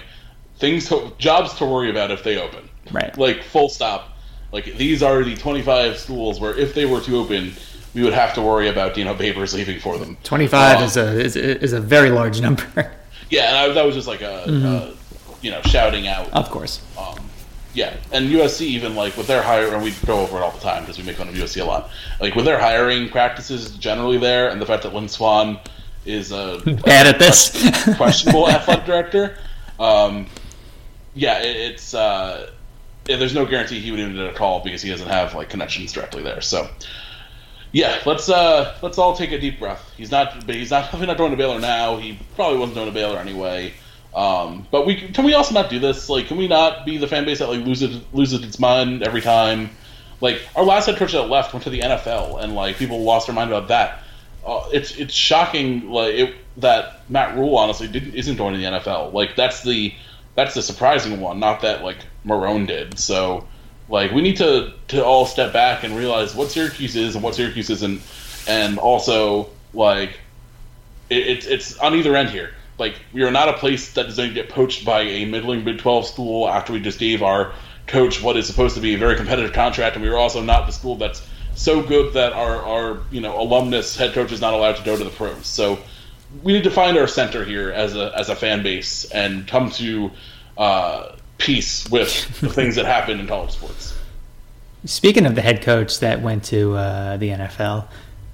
[0.57, 2.69] things to jobs to worry about if they open.
[2.91, 3.17] Right.
[3.17, 4.11] Like full stop.
[4.53, 7.53] Like these are the 25 schools where if they were to open,
[7.93, 10.17] we would have to worry about Dino Babers leaving for them.
[10.25, 12.65] 25 um, is a is, is a very large number.
[13.31, 14.65] yeah, and I, that was just like a, mm-hmm.
[14.65, 14.95] a,
[15.45, 16.33] you know shouting out.
[16.33, 16.81] Of course.
[16.99, 17.19] Um,
[17.75, 20.61] yeah, and USC even like with their hiring, and we go over it all the
[20.61, 21.91] time because we make fun of USC a lot.
[22.21, 25.59] Like with their hiring practices generally there, and the fact that Lynn Swann
[26.07, 27.53] is a bad at this
[27.97, 29.37] questionable athletic director.
[29.79, 30.27] Um,
[31.15, 32.51] yeah, it, it's uh,
[33.07, 35.51] yeah, there's no guarantee he would even get a call because he doesn't have like
[35.51, 36.41] connections directly there.
[36.41, 36.69] So
[37.73, 39.93] yeah, let's uh let's all take a deep breath.
[39.97, 41.97] He's not, but he's not definitely not going to Baylor now.
[41.97, 43.75] He probably wasn't going to Baylor anyway.
[44.15, 46.09] Um, but we can we also not do this?
[46.09, 49.21] Like, can we not be the fan base that like loses loses its mind every
[49.21, 49.71] time?
[50.21, 53.27] Like our last head coach that left went to the NFL, and like people lost
[53.27, 54.05] their mind about that.
[54.47, 59.13] Uh, it's it's shocking like it, that Matt Rhule honestly didn't isn't to the NFL.
[59.13, 59.93] Like that's the
[60.35, 62.99] that's the surprising one, not that like Marrone did.
[62.99, 63.47] So
[63.89, 67.35] like we need to to all step back and realize what Syracuse is and what
[67.35, 68.01] Syracuse isn't,
[68.47, 70.21] and also like
[71.11, 72.55] it, it's it's on either end here.
[72.79, 75.65] Like we are not a place that is going to get poached by a middling
[75.65, 77.53] Big Twelve school after we just gave our
[77.87, 80.67] coach what is supposed to be a very competitive contract, and we are also not
[80.67, 84.55] the school that's so good that our our you know alumnus head coach is not
[84.55, 85.47] allowed to go to the pros.
[85.47, 85.79] So
[86.43, 89.71] we need to find our center here as a as a fan base and come
[89.73, 90.11] to
[90.59, 93.97] uh, peace with the things that happen in college sports.
[94.85, 97.87] Speaking of the head coach that went to uh, the NFL,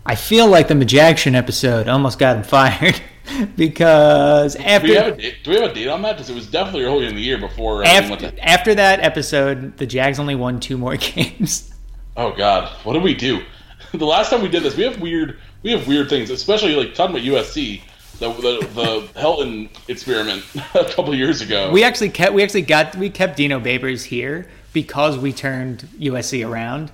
[0.04, 3.00] I feel like the Majaction episode almost got him fired
[3.56, 6.12] because after do we, have a date, do we have a date on that?
[6.12, 7.84] Because it was definitely early in the year before.
[7.84, 11.72] Uh, after, after that episode, the Jags only won two more games.
[12.16, 13.42] Oh God, what did we do?
[13.92, 16.94] the last time we did this, we have weird, we have weird things, especially like
[16.94, 17.82] talking about USC.
[18.18, 21.70] The, the, the Helton experiment a couple years ago.
[21.72, 26.46] We actually kept we actually got we kept Dino Babers here because we turned USC
[26.46, 26.92] around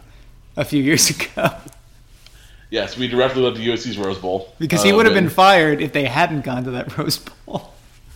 [0.56, 1.50] a few years ago.
[2.70, 5.80] Yes, we directly led to USC's Rose Bowl because he uh, would have been fired
[5.80, 7.72] if they hadn't gone to that Rose Bowl.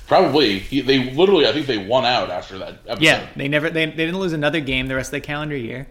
[0.07, 1.47] Probably, he, they literally.
[1.47, 2.81] I think they won out after that.
[2.87, 3.01] Episode.
[3.01, 5.87] Yeah, they never they, they didn't lose another game the rest of the calendar year.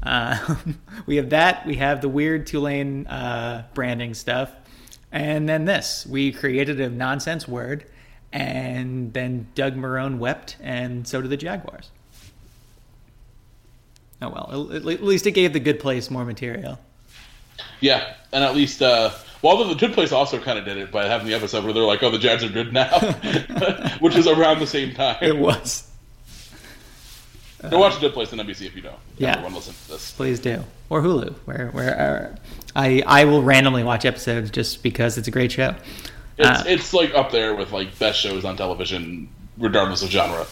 [0.00, 0.56] Uh,
[1.06, 1.66] we have that.
[1.66, 4.52] We have the weird Tulane uh, branding stuff,
[5.10, 6.06] and then this.
[6.06, 7.84] We created a nonsense word,
[8.32, 11.90] and then Doug Marrone wept, and so did the Jaguars.
[14.22, 16.78] Oh well, at least it gave the good place more material.
[17.80, 19.10] Yeah, and at least, uh,
[19.42, 21.82] well, the Good Place also kind of did it by having the episode where they're
[21.82, 22.98] like, "Oh, the Jags are good now,"
[24.00, 25.18] which is around the same time.
[25.20, 25.90] It was.
[27.70, 28.98] Go watch The Good Place on NBC if you don't.
[29.16, 30.12] Yeah, everyone listen to this.
[30.12, 32.36] Please do, or Hulu, where where uh,
[32.76, 35.74] I I will randomly watch episodes just because it's a great show.
[36.36, 40.46] It's uh, it's like up there with like best shows on television, regardless of genre.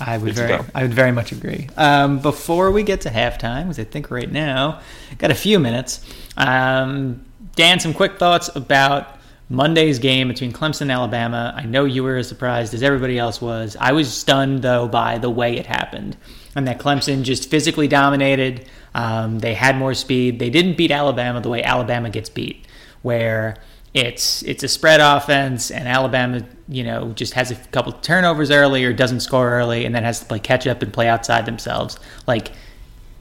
[0.00, 1.68] I would it's very, I would very much agree.
[1.76, 4.80] Um, before we get to halftime, because I think right now
[5.18, 6.04] got a few minutes.
[6.36, 9.18] Um, Dan, some quick thoughts about
[9.48, 11.54] Monday's game between Clemson and Alabama.
[11.56, 13.76] I know you were as surprised as everybody else was.
[13.78, 16.16] I was stunned though by the way it happened,
[16.56, 18.66] and that Clemson just physically dominated.
[18.94, 20.38] Um, they had more speed.
[20.38, 22.66] They didn't beat Alabama the way Alabama gets beat,
[23.02, 23.56] where
[23.92, 28.84] it's it's a spread offense, and Alabama, you know, just has a couple turnovers early
[28.84, 31.98] or doesn't score early, and then has to play catch up and play outside themselves.
[32.26, 32.52] Like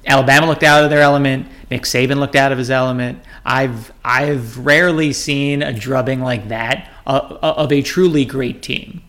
[0.05, 1.47] Alabama looked out of their element.
[1.71, 3.23] Nick Saban looked out of his element.
[3.45, 9.01] I've I've rarely seen a drubbing like that of, of a truly great team.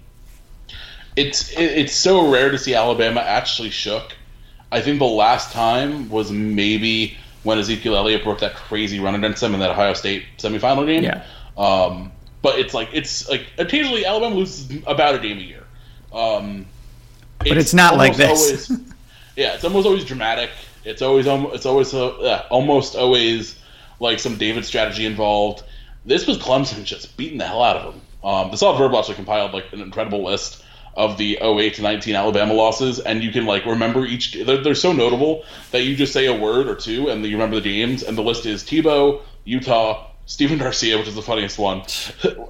[1.16, 4.14] It's it's so rare to see Alabama actually shook.
[4.72, 9.40] I think the last time was maybe when Ezekiel Elliott broke that crazy run against
[9.40, 11.04] them in that Ohio State semifinal game.
[11.04, 11.24] Yeah.
[11.57, 12.11] Um,
[12.42, 15.64] but it's like it's like occasionally Alabama loses about a game a year.
[16.12, 16.66] Um,
[17.38, 18.70] but it's, it's not like this.
[18.70, 18.92] Always,
[19.37, 20.50] yeah, it's almost always dramatic.
[20.85, 23.59] It's always it's always uh, almost always
[24.01, 25.62] like some David strategy involved.
[26.05, 28.03] This was Clemson just beating the hell out of them.
[28.23, 30.62] Um, the Solid Verbal compiled like an incredible list
[30.97, 34.35] of the 08 to 19 Alabama losses, and you can like remember each.
[34.35, 37.57] They're, they're so notable that you just say a word or two, and you remember
[37.57, 38.03] the games.
[38.03, 41.83] And the list is Tebow, Utah, Stephen Garcia, which is the funniest one.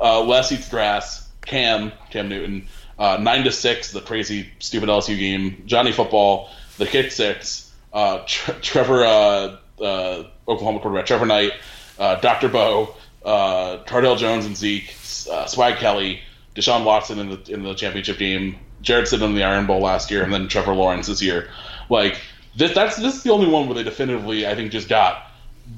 [0.00, 1.24] Uh, Les eats grass.
[1.46, 2.66] Cam, Cam Newton.
[2.98, 5.62] Uh, nine to six, the crazy stupid LSU game.
[5.66, 7.63] Johnny Football, the kick six.
[7.94, 11.06] Uh, Tre- Trevor, uh, uh, Oklahoma quarterback.
[11.06, 11.52] Trevor Knight,
[11.98, 12.48] uh, Dr.
[12.48, 14.92] Bo, uh, Cardale Jones and Zeke,
[15.30, 16.20] uh, Swag Kelly,
[16.54, 18.58] Deshaun Watson in the in the championship game.
[18.82, 21.48] Jarrett Stidham in the Iron Bowl last year, and then Trevor Lawrence this year.
[21.88, 22.20] Like
[22.54, 25.30] this, that's this is the only one where they definitively, I think, just got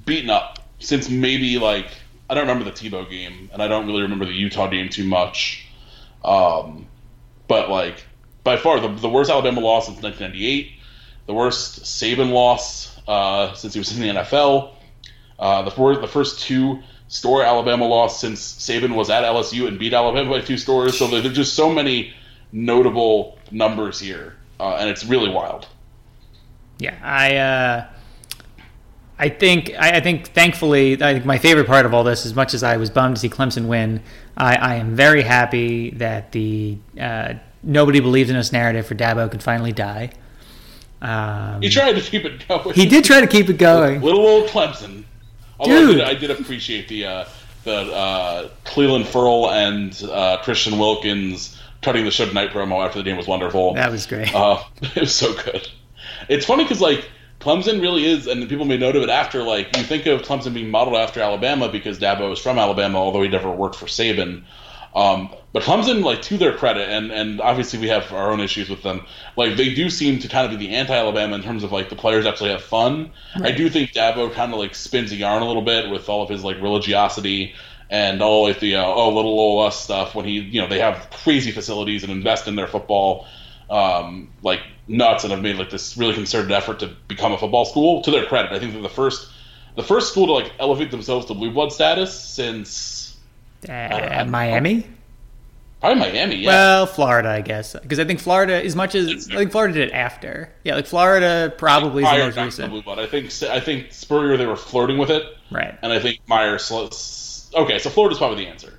[0.05, 1.87] beaten up since maybe like
[2.29, 5.05] I don't remember the Tebow game, and I don't really remember the Utah game too
[5.05, 5.67] much.
[6.25, 6.87] Um,
[7.47, 8.05] but like
[8.43, 10.73] by far the, the worst Alabama loss since 1998,
[11.27, 14.75] the worst Saban loss uh, since he was in the NFL,
[15.39, 19.79] uh, the four, the first two store Alabama loss since Saban was at LSU and
[19.79, 20.99] beat Alabama by two scores.
[20.99, 22.13] So there there's just so many
[22.53, 25.67] notable numbers here, uh, and it's really wild.
[26.79, 27.87] Yeah, I uh,
[29.19, 32.55] I think I, think thankfully I think my favorite part of all this, as much
[32.55, 34.03] as I was bummed to see Clemson win,
[34.37, 39.31] I, I am very happy that the uh, nobody believed in us narrative for Dabo
[39.31, 40.11] could finally die.
[41.03, 42.75] Um, he tried to keep it going.
[42.75, 44.01] He did try to keep it going.
[44.01, 45.05] Little old Clemson.
[45.59, 46.01] Although Dude.
[46.01, 47.25] I did, I did appreciate the uh,
[47.65, 53.05] the uh, Clelin Ferrell and uh, Christian Wilkins cutting the Suge Knight promo after the
[53.05, 53.75] game was wonderful.
[53.75, 54.35] That was great.
[54.35, 55.69] Uh, it was so good.
[56.29, 57.09] It's funny because like
[57.41, 59.43] Clemson really is, and people made note of it after.
[59.43, 63.23] Like you think of Clemson being modeled after Alabama because Dabo is from Alabama, although
[63.23, 64.45] he never worked for Saban.
[64.95, 68.69] Um, but Clemson, like to their credit, and and obviously we have our own issues
[68.69, 69.07] with them.
[69.37, 71.97] Like they do seem to kind of be the anti-Alabama in terms of like the
[71.97, 73.13] players actually have fun.
[73.39, 73.53] Right.
[73.53, 76.23] I do think Dabo kind of like spins a yarn a little bit with all
[76.23, 77.55] of his like religiosity
[77.89, 80.81] and all of the uh, oh little old us stuff when he you know they
[80.81, 83.27] have crazy facilities and invest in their football
[83.71, 87.65] um, like nuts and have made like this really concerted effort to become a football
[87.65, 88.03] school.
[88.03, 89.31] To their credit, I think they're the first
[89.77, 92.71] the first school to like elevate themselves to blue blood status since
[93.69, 94.87] uh, Miami.
[95.81, 96.37] Probably Miami.
[96.37, 96.49] Yeah.
[96.49, 99.89] Well, Florida, I guess, because I think Florida, as much as I think Florida did
[99.89, 100.51] it after.
[100.65, 102.89] Yeah, like Florida probably is the most recent.
[102.99, 105.79] I think I think Spurrier they were flirting with it, Right.
[105.83, 106.55] and I think Meyer.
[106.55, 108.79] Okay, so Florida's probably the answer.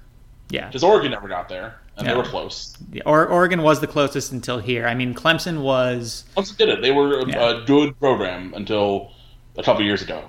[0.49, 0.67] Yeah.
[0.67, 2.13] Because Oregon never got there, and Yeah.
[2.13, 2.75] they were close.
[2.91, 4.87] Yeah, or, Oregon was the closest until here.
[4.87, 6.23] I mean, Clemson was.
[6.35, 7.61] They did it, they were a, Yeah.
[7.61, 9.11] a good program until
[9.57, 10.23] a couple years ago.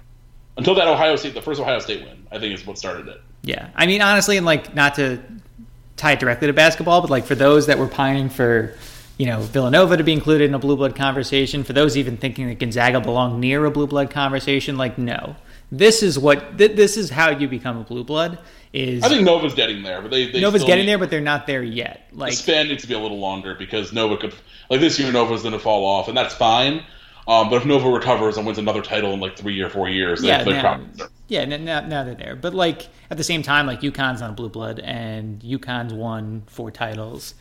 [0.57, 3.21] Until that Ohio State, the first Ohio State win, I think is what started it.
[3.43, 5.21] Yeah, I mean, honestly, and like not to
[5.97, 8.75] tie it directly to basketball, but like for those that were pining for,
[9.17, 12.49] you know, Villanova to be included in a blue blood conversation, for those even thinking
[12.49, 15.37] that Gonzaga belonged near a blue blood conversation, like no,
[15.71, 18.39] this is what th- this is how you become a blue blood.
[18.73, 21.47] Is I think Nova's getting there, but they, they Nova's getting there, but they're not
[21.47, 22.09] there yet.
[22.13, 24.35] The Like span needs to be a little longer because Nova could
[24.69, 26.85] like this year Nova's going to fall off, and that's fine.
[27.29, 30.23] Um, but if Nova recovers and wins another title in like three or four years,
[30.25, 30.81] Yeah, they, now-
[31.29, 32.35] Yeah, now, now they're there.
[32.35, 36.43] But like at the same time, like UConn's on a blue blood, and UConn's won
[36.47, 37.35] four titles.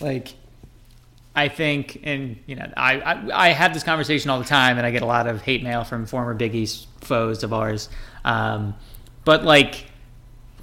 [0.00, 0.34] Like
[1.36, 4.84] I think, and you know, I, I I have this conversation all the time, and
[4.84, 7.88] I get a lot of hate mail from former Big East foes of ours.
[8.24, 8.74] Um,
[9.24, 9.86] but like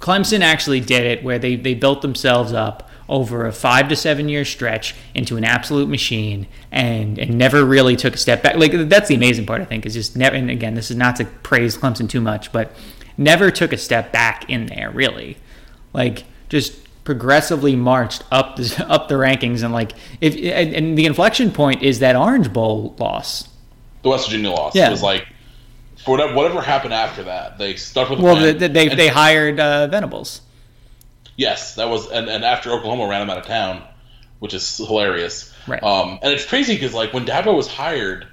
[0.00, 4.28] Clemson actually did it, where they they built themselves up over a five to seven
[4.28, 8.56] year stretch into an absolute machine, and and never really took a step back.
[8.56, 10.36] Like that's the amazing part, I think, is just never.
[10.36, 12.72] And again, this is not to praise Clemson too much, but
[13.16, 15.36] never took a step back in there, really.
[15.92, 21.50] Like just progressively marched up the, up the rankings, and like if and, the inflection
[21.52, 23.48] point is that Orange Bowl loss.
[24.02, 24.74] the West Virginia loss.
[24.74, 24.88] Yeah.
[24.88, 25.26] It was like
[26.04, 28.18] for whatever, whatever happened after that, they stuck with.
[28.18, 30.40] the Well, they And- they hired uh, Venables.
[31.36, 33.82] Yes, that was, and, and after Oklahoma ran him out of town,
[34.38, 35.52] which is hilarious.
[35.66, 35.82] Right.
[35.82, 38.26] Um, and it's crazy because like when Dabo was hired,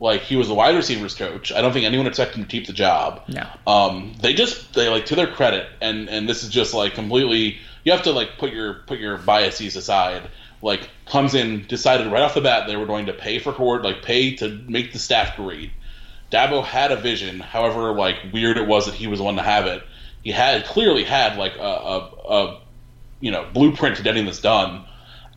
[0.00, 1.52] like he was the wide receivers coach.
[1.52, 3.22] I don't think anyone expected him to keep the job.
[3.28, 3.46] No.
[3.66, 7.58] Um, they just they like to their credit, and and this is just like completely.
[7.84, 10.28] You have to like put your put your biases aside.
[10.62, 14.02] Like Clemson decided right off the bat they were going to pay for court, like
[14.02, 15.70] pay to make the staff great.
[16.32, 19.42] Dabo had a vision, however like weird it was that he was the one to
[19.42, 19.82] have it.
[20.26, 22.60] He had clearly had like a, a, a
[23.20, 24.84] you know blueprint to getting this done,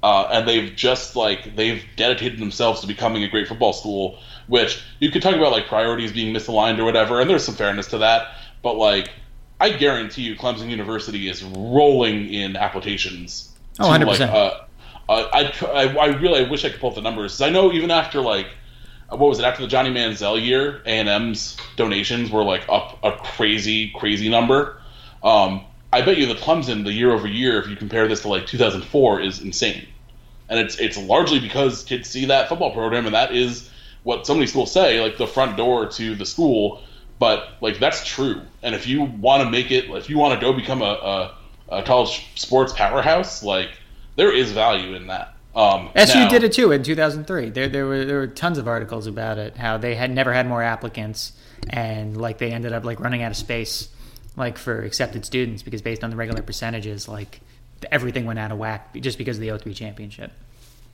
[0.01, 4.17] uh, and they've just like they've dedicated themselves to becoming a great football school.
[4.47, 7.85] Which you could talk about like priorities being misaligned or whatever, and there's some fairness
[7.89, 8.29] to that.
[8.63, 9.11] But like,
[9.59, 13.55] I guarantee you, Clemson University is rolling in applications.
[13.79, 14.07] Oh, to, 100%.
[14.07, 14.61] Like, uh,
[15.07, 17.41] uh, I, I I really I wish I could pull up the numbers.
[17.41, 18.47] I know even after like
[19.09, 22.99] what was it after the Johnny Manziel year, A and M's donations were like up
[23.03, 24.79] a crazy crazy number.
[25.23, 28.27] Um, I bet you the Clemson the year over year, if you compare this to
[28.27, 29.87] like 2004, is insane,
[30.47, 33.69] and it's it's largely because kids see that football program, and that is
[34.03, 36.81] what so many schools say, like the front door to the school.
[37.17, 40.45] But like that's true, and if you want to make it, if you want to
[40.45, 41.33] go become a,
[41.69, 43.71] a, a college sports powerhouse, like
[44.15, 45.35] there is value in that.
[45.55, 47.49] Um, SU now- did it too in 2003.
[47.49, 49.57] There, there were there were tons of articles about it.
[49.57, 51.33] How they had never had more applicants,
[51.69, 53.89] and like they ended up like running out of space,
[54.35, 57.41] like for accepted students because based on the regular percentages, like
[57.91, 60.31] everything went out of whack just because of the O3 championship.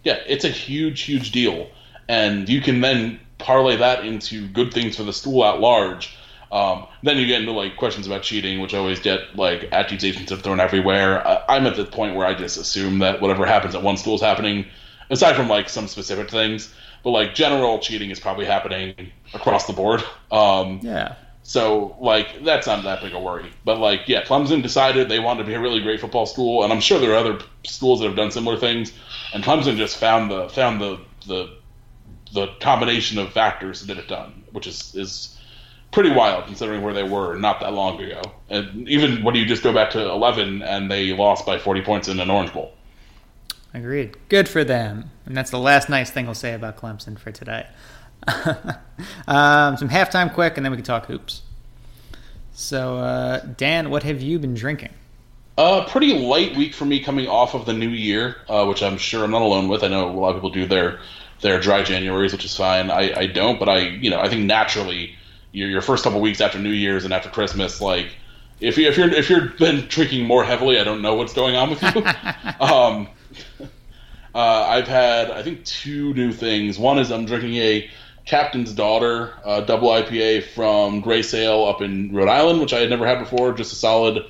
[0.04, 1.68] Yeah, it's a huge, huge deal,
[2.08, 6.16] and you can then parlay that into good things for the school at large.
[6.56, 10.32] Um, then you get into like questions about cheating, which I always get like accusations
[10.32, 11.28] of thrown everywhere.
[11.28, 14.16] I, I'm at the point where I just assume that whatever happens at one school
[14.16, 14.66] is happening,
[15.10, 16.74] aside from like some specific things.
[17.04, 20.02] But like general cheating is probably happening across the board.
[20.32, 23.52] Um, Yeah, so like that's not that big a worry.
[23.66, 26.72] But like yeah, Clemson decided they wanted to be a really great football school, and
[26.72, 28.94] I'm sure there are other schools that have done similar things.
[29.34, 31.58] And Clemson just found the found the the
[32.34, 35.35] the combination of factors that it done, which is is
[35.96, 38.22] pretty wild considering where they were not that long ago.
[38.50, 42.10] And even when you just go back to 11 and they lost by 40 points
[42.10, 42.74] in an Orange Bowl.
[43.74, 44.18] agreed.
[44.28, 45.10] Good for them.
[45.26, 47.66] And that's the last nice thing we'll say about Clemson for today.
[49.28, 51.44] um, some halftime quick, and then we can talk hoops.
[52.52, 54.92] So, uh, Dan, what have you been drinking?
[55.58, 58.98] Uh, pretty light week for me coming off of the new year, uh, which I'm
[58.98, 59.82] sure I'm not alone with.
[59.82, 61.00] I know a lot of people do their
[61.40, 62.90] their dry Januaries, which is fine.
[62.90, 65.16] I, I don't, but I you know I think naturally
[65.56, 68.16] your your first couple weeks after New Year's and after Christmas, like
[68.60, 71.56] if you if you're if you're been drinking more heavily, I don't know what's going
[71.56, 71.90] on with you.
[72.60, 73.08] um,
[74.34, 76.78] uh, I've had I think two new things.
[76.78, 77.90] One is I'm drinking a
[78.26, 82.90] Captain's Daughter uh, double IPA from Grey Sail up in Rhode Island, which I had
[82.90, 83.54] never had before.
[83.54, 84.26] Just a solid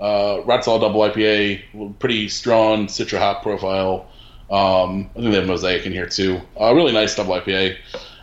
[0.00, 4.08] uh, Rat Solid Double IPA, pretty strong Citra hop profile.
[4.50, 6.40] Um, I think they have Mosaic in here too.
[6.60, 7.76] Uh, really nice double IPA.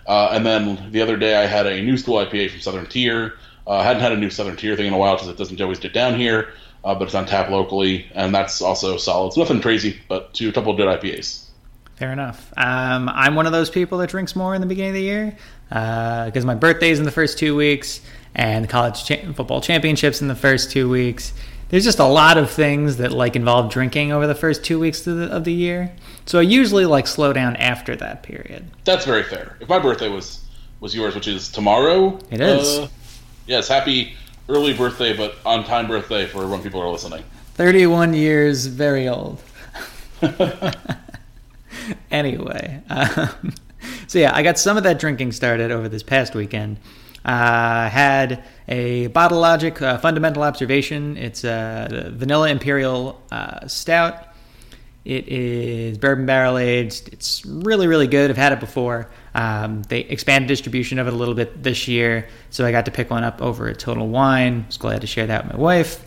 [0.07, 3.33] Uh, and then the other day I had a new school IPA from Southern Tier.
[3.65, 5.79] Uh, hadn't had a new Southern Tier thing in a while because it doesn't always
[5.79, 6.53] get down here.
[6.83, 9.27] uh, but it's on tap locally, and that's also solid.
[9.27, 11.45] It's nothing crazy, but two a couple good IPAs.
[11.95, 12.51] Fair enough.
[12.57, 15.37] Um, I'm one of those people that drinks more in the beginning of the year
[15.69, 18.01] because uh, my birthday's in the first two weeks
[18.35, 21.33] and college cha- football championships in the first two weeks.
[21.69, 25.05] There's just a lot of things that like involve drinking over the first two weeks
[25.07, 25.91] of the, of the year.
[26.25, 28.69] So I usually like slow down after that period.
[28.83, 29.57] That's very fair.
[29.59, 30.45] If my birthday was
[30.79, 32.79] was yours, which is tomorrow, it is.
[32.79, 32.87] Uh,
[33.47, 34.15] yes, happy
[34.49, 37.23] early birthday, but on time birthday for when people are listening.
[37.55, 39.41] 31 years, very old.
[42.11, 43.53] anyway, um,
[44.07, 46.77] so yeah, I got some of that drinking started over this past weekend.
[47.25, 51.17] Uh, had a Bottle Logic uh, fundamental observation.
[51.17, 54.27] It's a vanilla imperial uh, stout.
[55.05, 57.09] It is bourbon barrel aged.
[57.09, 58.29] It's really, really good.
[58.29, 59.09] I've had it before.
[59.35, 62.91] Um, they expanded distribution of it a little bit this year, so I got to
[62.91, 64.61] pick one up over at Total Wine.
[64.63, 66.05] I was glad to share that with my wife.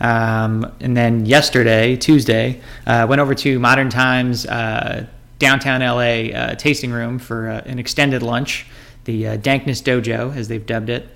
[0.00, 5.06] Um, and then yesterday, Tuesday, uh, went over to Modern Times uh,
[5.38, 8.66] downtown LA uh, tasting room for uh, an extended lunch,
[9.04, 11.08] the uh, Dankness Dojo, as they've dubbed it.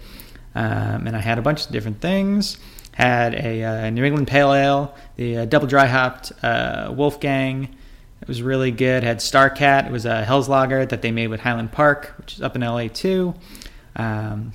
[0.55, 2.59] Um, and I had a bunch of different things
[2.97, 7.64] had a uh, New England Pale Ale, the uh, double dry hopped uh, Wolfgang.
[8.22, 9.05] It was really good.
[9.05, 9.84] Had Starcat.
[9.84, 12.62] It was a Helles Lager that they made with Highland Park, which is up in
[12.62, 13.34] LA too.
[13.97, 14.55] Um,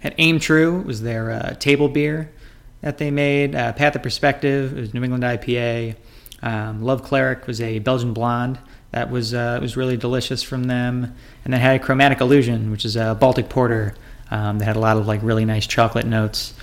[0.00, 0.80] had Aim True.
[0.80, 2.32] It was their uh, table beer
[2.80, 3.54] that they made.
[3.54, 4.78] Uh, Path of Perspective.
[4.78, 5.96] It was New England IPA.
[6.40, 8.58] Um, Love Cleric was a Belgian blonde.
[8.90, 11.14] That was uh, was really delicious from them.
[11.44, 13.94] And then had a Chromatic Illusion, which is a Baltic porter.
[14.30, 16.54] Um, they had a lot of like really nice chocolate notes.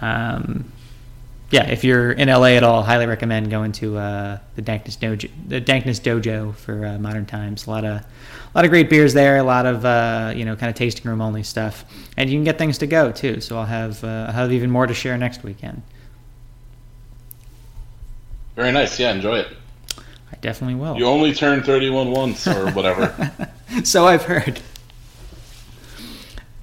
[0.00, 0.70] Um,
[1.50, 5.30] yeah, if you're in LA at all, highly recommend going to uh, the Dankness Dojo,
[5.46, 7.66] the Dankness Dojo for uh, modern times.
[7.66, 8.04] A lot of, a
[8.54, 9.36] lot of great beers there.
[9.36, 11.84] A lot of uh, you know kind of tasting room only stuff,
[12.16, 13.40] and you can get things to go too.
[13.40, 15.82] So I'll have uh, I'll have even more to share next weekend.
[18.56, 18.98] Very nice.
[18.98, 19.56] Yeah, enjoy it.
[20.34, 20.96] I definitely will.
[20.96, 23.32] You only turn 31 once or whatever.
[23.84, 24.60] so I've heard.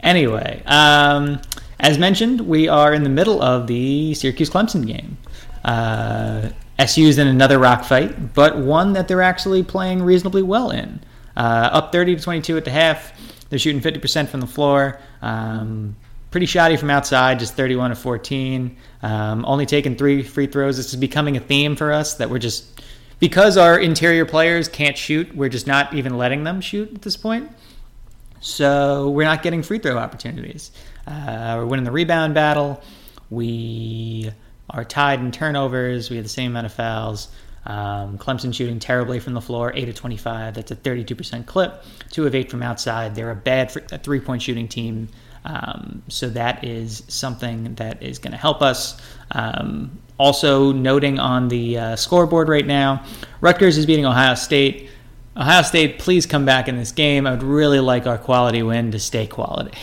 [0.01, 1.39] Anyway, um,
[1.79, 5.17] as mentioned, we are in the middle of the Syracuse Clemson game.
[5.63, 6.49] Uh,
[6.85, 10.99] SU's in another rock fight, but one that they're actually playing reasonably well in.
[11.37, 13.13] Uh, up 30 to 22 at the half.
[13.49, 14.99] They're shooting 50% from the floor.
[15.21, 15.95] Um,
[16.29, 18.75] pretty shoddy from outside, just 31 to 14.
[19.03, 20.77] Um, only taking three free throws.
[20.77, 22.70] This is becoming a theme for us that we're just
[23.21, 25.33] because our interior players can't shoot.
[25.33, 27.49] We're just not even letting them shoot at this point.
[28.41, 30.71] So we're not getting free throw opportunities.
[31.05, 32.81] Uh, we're winning the rebound battle.
[33.29, 34.31] We
[34.71, 36.09] are tied in turnovers.
[36.09, 37.29] We have the same amount of fouls.
[37.63, 40.55] Um, Clemson shooting terribly from the floor, 8 of 25.
[40.55, 41.83] That's a 32% clip.
[42.09, 43.13] 2 of 8 from outside.
[43.13, 43.71] They're a bad
[44.03, 45.09] three point shooting team.
[45.43, 49.01] Um, so that is something that is going to help us.
[49.31, 53.03] Um, also, noting on the uh, scoreboard right now,
[53.39, 54.89] Rutgers is beating Ohio State.
[55.35, 57.25] Ohio State, please come back in this game.
[57.25, 59.77] I would really like our quality win to stay quality.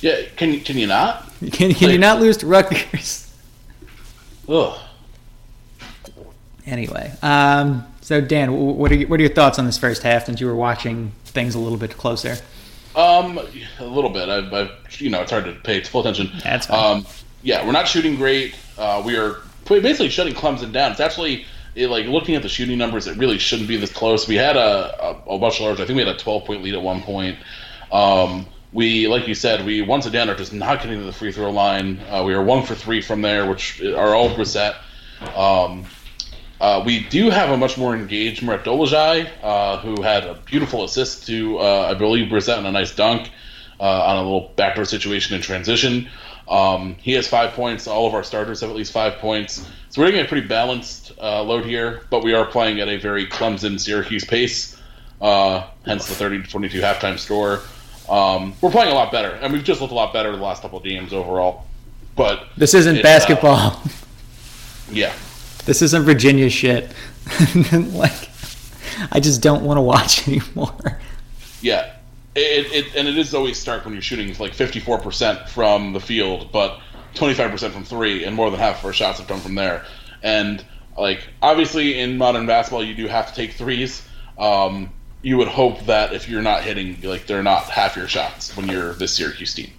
[0.00, 1.24] Yeah, can can you not?
[1.40, 3.32] Can, can like, you not lose to Rutgers?
[4.48, 4.76] Ugh.
[6.66, 10.26] Anyway, um, so Dan, what are you, what are your thoughts on this first half?
[10.26, 12.38] Since you were watching things a little bit closer.
[12.96, 13.38] Um,
[13.78, 14.28] a little bit.
[14.28, 16.30] I've, I've you know, it's hard to pay full attention.
[16.42, 16.98] That's fine.
[16.98, 17.06] Um,
[17.42, 18.54] yeah, we're not shooting great.
[18.76, 20.92] Uh, we are basically shutting Clemson down.
[20.92, 24.26] It's actually it, like looking at the shooting numbers, it really shouldn't be this close.
[24.26, 25.82] We had a, a, a much larger.
[25.82, 27.38] I think we had a 12 point lead at one point.
[27.92, 31.32] Um, we, like you said, we once again are just not getting to the free
[31.32, 32.00] throw line.
[32.10, 34.76] Uh, we are one for three from there, which are all reset.
[35.34, 35.84] Um,
[36.60, 40.84] uh, we do have a much more engaged Marek Dolezaj, uh, who had a beautiful
[40.84, 43.30] assist to, uh, I believe, Brissett and a nice dunk
[43.78, 46.08] uh, on a little backdoor situation in transition.
[46.48, 47.86] Um, he has five points.
[47.86, 49.66] All of our starters have at least five points.
[49.90, 52.96] So we're getting a pretty balanced uh, load here, but we are playing at a
[52.96, 54.76] very Clemson Syracuse pace,
[55.20, 57.60] hence the 30 to 22 halftime score.
[58.08, 60.62] Um, we're playing a lot better, and we've just looked a lot better the last
[60.62, 61.66] couple of games overall.
[62.16, 63.56] But this isn't basketball.
[63.56, 63.88] Uh,
[64.90, 65.12] yeah,
[65.68, 66.90] this isn't Virginia shit.
[67.92, 68.30] like,
[69.12, 70.98] I just don't want to watch anymore.
[71.60, 71.94] Yeah,
[72.34, 76.00] it, it and it is always stark when you're shooting like 54 percent from the
[76.00, 76.80] field, but
[77.14, 79.84] 25 percent from three, and more than half of our shots have come from there.
[80.22, 80.64] And
[80.96, 84.02] like obviously in modern basketball, you do have to take threes.
[84.38, 84.90] Um,
[85.20, 88.68] you would hope that if you're not hitting, like they're not half your shots when
[88.68, 89.70] you're this Syracuse team.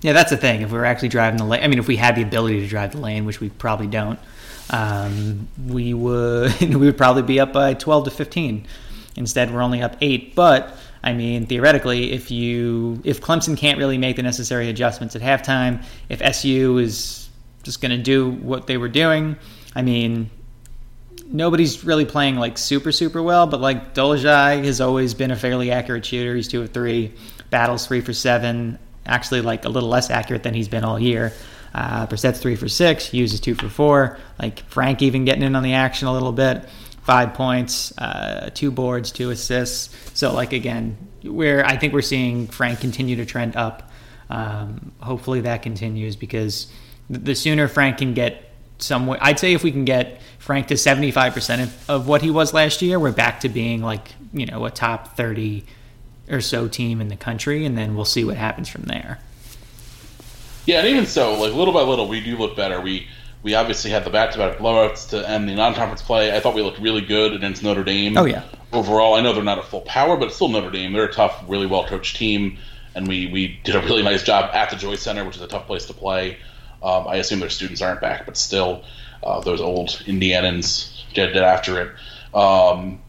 [0.00, 0.62] Yeah, that's the thing.
[0.62, 2.66] If we were actually driving the lane, I mean, if we had the ability to
[2.66, 4.18] drive the lane, which we probably don't,
[4.70, 8.66] um, we would we would probably be up by 12 to 15.
[9.16, 10.34] Instead, we're only up eight.
[10.34, 15.22] But I mean, theoretically, if you if Clemson can't really make the necessary adjustments at
[15.22, 17.24] halftime, if SU is
[17.64, 19.36] just going to do what they were doing.
[19.74, 20.30] I mean,
[21.26, 25.72] nobody's really playing like super super well, but like Dolezaj has always been a fairly
[25.72, 26.36] accurate shooter.
[26.36, 27.12] He's two of three,
[27.50, 28.78] Battle's three for seven.
[29.06, 31.32] Actually, like a little less accurate than he's been all year.
[31.74, 34.18] Uh, Brissett's three for six, Hughes is two for four.
[34.38, 36.68] Like Frank even getting in on the action a little bit.
[37.02, 39.94] Five points, uh, two boards, two assists.
[40.18, 43.90] So like again, where I think we're seeing Frank continue to trend up.
[44.30, 46.68] Um, hopefully that continues because
[47.10, 51.62] the sooner Frank can get some I'd say if we can get Frank to 75%
[51.62, 54.70] of, of what he was last year, we're back to being like, you know, a
[54.70, 55.64] top 30
[56.30, 59.20] or so team in the country, and then we'll see what happens from there.
[60.66, 62.80] Yeah, and even so, like little by little, we do look better.
[62.80, 63.06] We
[63.42, 66.34] we obviously had the back-to-back blowouts to end the non-conference play.
[66.34, 68.16] I thought we looked really good against Notre Dame.
[68.16, 68.42] Oh yeah.
[68.72, 70.92] Overall, I know they're not at full power, but it's still Notre Dame.
[70.94, 72.58] They're a tough, really well-coached team,
[72.94, 75.46] and we we did a really nice job at the Joyce Center, which is a
[75.46, 76.38] tough place to play.
[76.82, 78.84] Um, I assume their students aren't back, but still,
[79.22, 81.88] uh, those old Indianans did, did after it.
[82.36, 83.00] Um,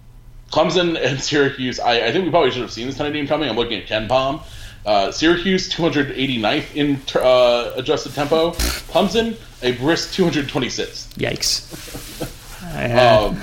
[0.51, 1.79] Clemson and Syracuse.
[1.79, 3.49] I, I, think we probably should have seen this kind of game coming.
[3.49, 4.41] I'm looking at KenPom.
[4.85, 8.51] Uh, Syracuse 289th in uh, adjusted tempo.
[8.51, 11.09] Clemson a brisk 226.
[11.15, 12.21] Yikes.
[12.99, 13.39] um,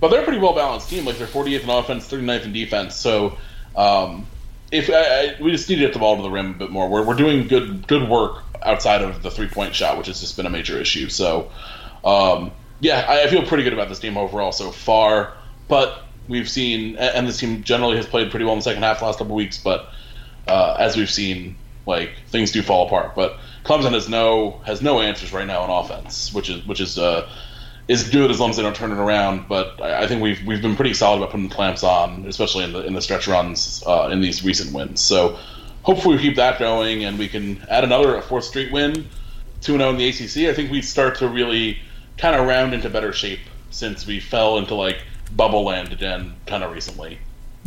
[0.00, 1.04] but they're a pretty well balanced team.
[1.04, 2.94] Like they're 48th in offense, 39th in defense.
[2.94, 3.38] So
[3.74, 4.26] um,
[4.70, 6.70] if I, I, we just need to get the ball to the rim a bit
[6.70, 6.88] more.
[6.88, 10.36] We're, we're doing good good work outside of the three point shot, which has just
[10.36, 11.08] been a major issue.
[11.08, 11.50] So
[12.04, 15.32] um, yeah, I, I feel pretty good about this team overall so far.
[15.68, 19.00] But we've seen, and this team generally has played pretty well in the second half
[19.00, 19.58] the last couple weeks.
[19.58, 19.90] But
[20.48, 23.14] uh, as we've seen, like things do fall apart.
[23.14, 26.98] But Clemson has no has no answers right now on offense, which is which is
[26.98, 27.28] uh,
[27.88, 29.48] is good as long as they don't turn it around.
[29.48, 32.64] But I, I, think we've we've been pretty solid about putting the clamps on, especially
[32.64, 35.00] in the in the stretch runs uh, in these recent wins.
[35.00, 35.38] So
[35.82, 39.08] hopefully we keep that going and we can add another fourth straight win,
[39.60, 40.48] two zero oh in the ACC.
[40.48, 41.78] I think we start to really
[42.18, 43.40] kind of round into better shape
[43.70, 45.02] since we fell into like
[45.34, 47.18] bubble land again kind of recently.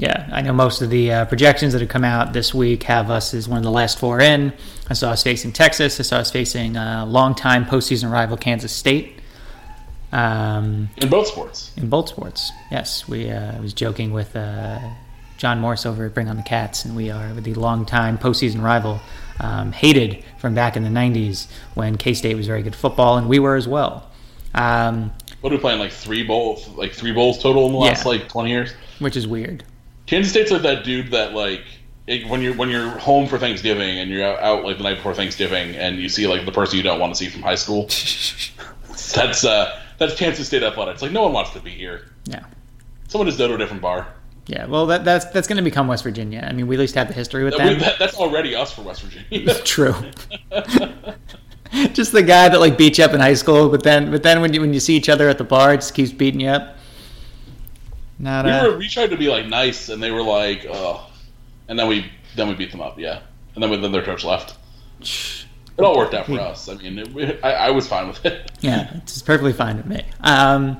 [0.01, 3.11] Yeah, I know most of the uh, projections that have come out this week have
[3.11, 4.51] us as one of the last four in.
[4.89, 5.99] I saw us facing Texas.
[5.99, 9.19] I saw us facing a uh, longtime postseason rival Kansas State.
[10.11, 11.71] Um, in both sports.
[11.77, 13.07] In both sports, yes.
[13.07, 14.79] We uh, I was joking with uh,
[15.37, 18.99] John Morris over at Bring on the Cats, and we are the longtime postseason rival,
[19.39, 21.45] um, hated from back in the '90s
[21.75, 24.09] when K State was very good football, and we were as well.
[24.55, 25.77] Um, what are we playing?
[25.77, 29.15] Like three bowls, like three bowls total in the last yeah, like twenty years, which
[29.15, 29.63] is weird.
[30.11, 31.63] Kansas State's like that dude that like
[32.05, 34.97] it, when you're when you're home for Thanksgiving and you're out, out, like the night
[34.97, 37.55] before Thanksgiving and you see like the person you don't want to see from high
[37.55, 37.83] school.
[39.15, 41.01] that's uh that's Kansas State athletics.
[41.01, 42.09] Like no one wants to be here.
[42.25, 42.43] Yeah.
[43.07, 44.13] Someone just go to a different bar.
[44.47, 46.45] Yeah, well, that, that's that's going to become West Virginia.
[46.45, 47.79] I mean, we at least have the history with that, them.
[47.79, 49.53] That, that's already us for West Virginia.
[49.63, 49.95] True.
[51.93, 54.41] just the guy that like beat you up in high school, but then but then
[54.41, 56.49] when you when you see each other at the bar, it just keeps beating you
[56.49, 56.75] up.
[58.21, 61.09] Not we, were, we tried to be like nice, and they were like, oh,
[61.67, 63.21] and then we then we beat them up, yeah,
[63.55, 64.55] and then then their coach left.
[65.01, 66.69] It all worked out for us.
[66.69, 68.51] I mean, it, I, I, was fine with it.
[68.61, 70.03] yeah, it's perfectly fine with me.
[70.19, 70.79] Um,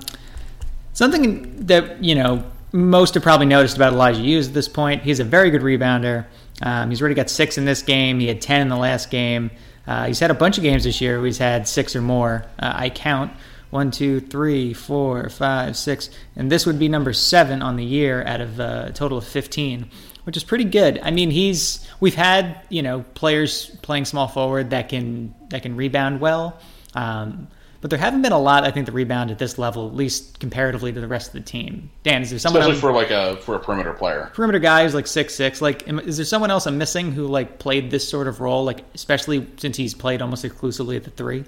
[0.94, 5.02] something that you know most have probably noticed about Elijah Hughes at this point.
[5.02, 6.28] He's a very good rebounder.
[6.62, 8.20] Um, he's already got six in this game.
[8.20, 9.50] He had ten in the last game.
[9.88, 11.26] Uh, he's had a bunch of games this year.
[11.26, 12.46] he's had six or more.
[12.60, 13.32] Uh, I count
[13.72, 18.24] one, two, three, four, five, six, and this would be number seven on the year
[18.26, 19.90] out of a total of 15,
[20.26, 21.00] which is pretty good.
[21.02, 25.76] I mean, he's we've had you know players playing small forward that can that can
[25.76, 26.60] rebound well,
[26.94, 27.48] um,
[27.80, 28.66] but there haven't been a lot.
[28.66, 31.42] I think the rebound at this level, at least comparatively to the rest of the
[31.42, 31.90] team.
[32.04, 34.84] Dan, is there someone especially else, for like a for a perimeter player, perimeter guy
[34.84, 35.62] who's like six six?
[35.62, 38.66] Like, is there someone else I'm missing who like played this sort of role?
[38.66, 41.46] Like, especially since he's played almost exclusively at the three.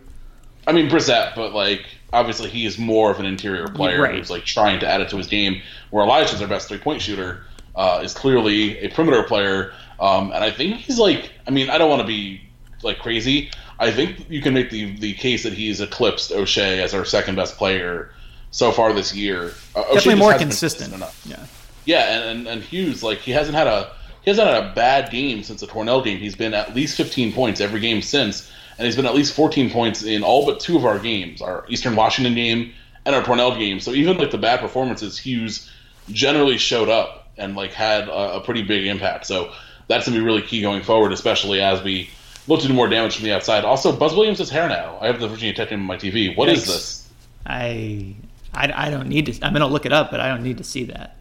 [0.67, 4.15] I mean Brissett, but like obviously he is more of an interior player right.
[4.15, 5.61] who's like trying to add it to his game.
[5.89, 7.45] Where Elijah's our best three point shooter
[7.75, 11.31] uh, is clearly a perimeter player, um, and I think he's like.
[11.45, 12.41] I mean, I don't want to be
[12.83, 13.51] like crazy.
[13.79, 17.35] I think you can make the the case that he's eclipsed Oshae as our second
[17.35, 18.11] best player
[18.51, 19.53] so far this year.
[19.75, 20.91] Uh, Definitely more consistent.
[20.91, 21.21] consistent enough.
[21.25, 21.45] Yeah.
[21.85, 23.91] Yeah, and, and, and Hughes like he hasn't had a
[24.21, 26.17] he hasn't had a bad game since the Cornell game.
[26.17, 29.69] He's been at least 15 points every game since and he's been at least 14
[29.69, 32.73] points in all but two of our games, our Eastern Washington game
[33.05, 33.79] and our Cornell game.
[33.79, 35.69] So even like the bad performances, Hughes
[36.09, 39.25] generally showed up and like had a, a pretty big impact.
[39.25, 39.51] So
[39.87, 42.09] that's gonna be really key going forward, especially as we
[42.47, 43.65] look to do more damage from the outside.
[43.65, 44.97] Also, Buzz Williams has hair now.
[45.01, 46.35] I have the Virginia Tech name on my TV.
[46.35, 46.53] What Yikes.
[46.53, 47.09] is this?
[47.45, 48.15] I,
[48.53, 49.45] I I don't need to.
[49.45, 51.17] I'm gonna look it up, but I don't need to see that.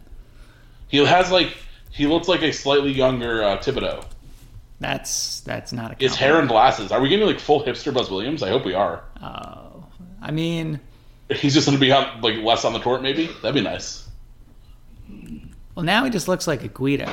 [0.87, 1.55] He has like
[1.91, 4.05] he looks like a slightly younger uh, Thibodeau.
[4.83, 5.95] That's that's not a.
[5.97, 6.91] His hair and glasses.
[6.91, 8.43] Are we getting like full hipster Buzz Williams?
[8.43, 9.03] I hope we are.
[9.21, 9.85] Oh,
[10.21, 10.79] I mean,
[11.31, 13.27] He's just going to be on, like less on the court, maybe.
[13.41, 14.07] That'd be nice.
[15.75, 17.09] well, now he just looks like a Guido.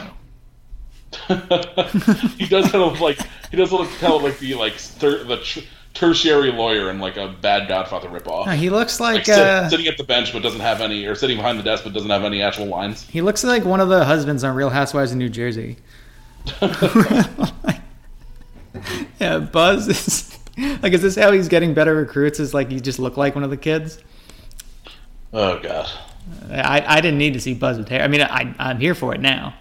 [1.29, 3.19] he does kind of like
[3.51, 5.61] he does look kind of like the like ter- the tr-
[5.93, 8.47] tertiary lawyer in like a bad Godfather ripoff.
[8.47, 11.05] No, he looks like, like sit- uh, sitting at the bench but doesn't have any,
[11.07, 13.03] or sitting behind the desk but doesn't have any actual lines.
[13.09, 15.79] he looks like one of the husbands on Real Housewives of New Jersey.
[19.21, 20.39] yeah, Buzz is
[20.83, 22.41] like, is this how he's getting better recruits?
[22.41, 23.99] Is like he just look like one of the kids?
[25.33, 25.89] Oh god.
[26.51, 28.03] I, I didn't need to see Buzz with hair.
[28.03, 29.55] I mean, I, I'm here for it now.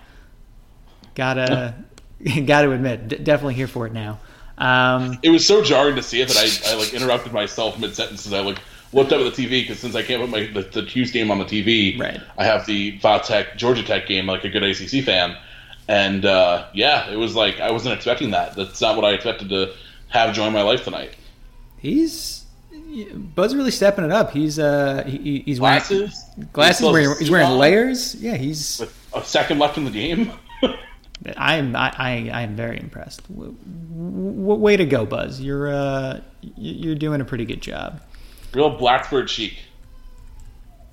[1.16, 1.74] Gotta,
[2.46, 4.20] gotta admit, d- definitely here for it now.
[4.58, 7.96] Um, It was so jarring to see it that I, I like interrupted myself mid
[7.96, 8.60] sentence as I like
[8.92, 11.32] looked up at the TV because since I can't put my the, the Hughes game
[11.32, 12.20] on the TV, Right.
[12.38, 15.38] I have the Va Tech Georgia Tech game like a good ACC fan,
[15.90, 18.56] and uh, yeah, it was like I wasn't expecting that.
[18.56, 19.74] That's not what I expected to
[20.10, 21.16] have join my life tonight.
[21.78, 22.46] he's
[23.36, 24.32] Buzz really stepping it up.
[24.32, 26.24] He's uh he, he's wearing Glasses,
[26.54, 26.86] glasses.
[26.86, 28.16] He Wearing, he's wearing a suit on layers.
[28.16, 28.82] Yeah, he's.
[29.14, 30.32] a second left in the game.
[31.38, 33.28] I'm I, I I am very impressed.
[33.34, 35.40] W- w- way to go, Buzz.
[35.42, 36.22] You're uh
[36.56, 38.02] you're doing a pretty good job.
[38.54, 39.58] Real Blacksburg chic.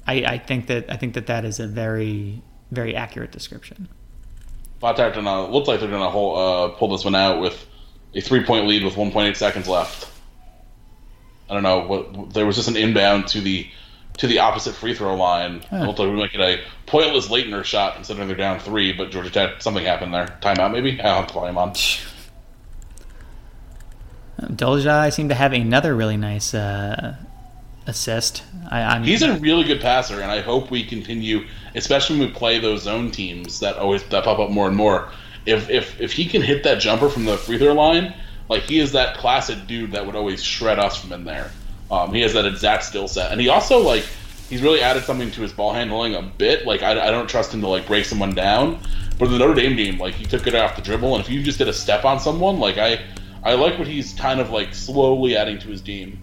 [0.06, 3.88] I, I think that I think that that is a very very accurate description.
[4.94, 7.66] Vatech gonna looks like they're gonna hold, uh, pull this one out with
[8.14, 10.08] a three point lead with 1.8 seconds left.
[11.48, 13.66] I don't know what there was just an inbound to the
[14.18, 15.62] to the opposite free throw line.
[15.68, 15.76] Huh.
[15.76, 19.10] It looked like we might get a pointless Laettner shot considering they're down three, but
[19.10, 20.38] Georgia Tech something happened there.
[20.40, 21.00] Timeout maybe.
[21.00, 21.74] I'll have to play him on.
[24.40, 27.16] Dolezaj seemed to have another really nice uh,
[27.86, 28.42] assist.
[28.70, 31.46] I, He's a really good passer, and I hope we continue,
[31.76, 35.10] especially when we play those zone teams that always that pop up more and more.
[35.44, 38.14] If if if he can hit that jumper from the free throw line,
[38.48, 41.50] like he is that classic dude that would always shred us from in there.
[41.90, 44.04] Um, he has that exact skill set, and he also like
[44.48, 46.66] he's really added something to his ball handling a bit.
[46.66, 48.80] Like I, I don't trust him to like break someone down,
[49.18, 51.30] but in the Notre Dame game, like he took it off the dribble, and if
[51.30, 53.00] you just did a step on someone, like I
[53.44, 56.18] I like what he's kind of like slowly adding to his game.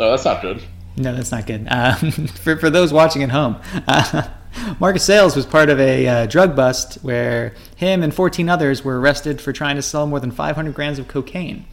[0.00, 0.60] Oh, that's not good.
[0.96, 1.66] No, that's not good.
[1.70, 3.56] Um, for, for those watching at home,
[3.86, 4.28] uh,
[4.80, 9.00] Marcus Sales was part of a uh, drug bust where him and 14 others were
[9.00, 11.66] arrested for trying to sell more than 500 grams of cocaine.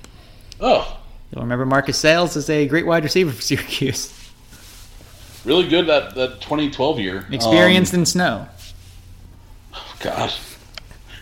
[0.59, 0.97] Oh,
[1.31, 4.13] You'll remember Marcus Sales is a great wide receiver for Syracuse,
[5.45, 7.25] really good that that 2012 year.
[7.31, 8.47] experienced Um, in snow.
[9.73, 10.33] Oh god,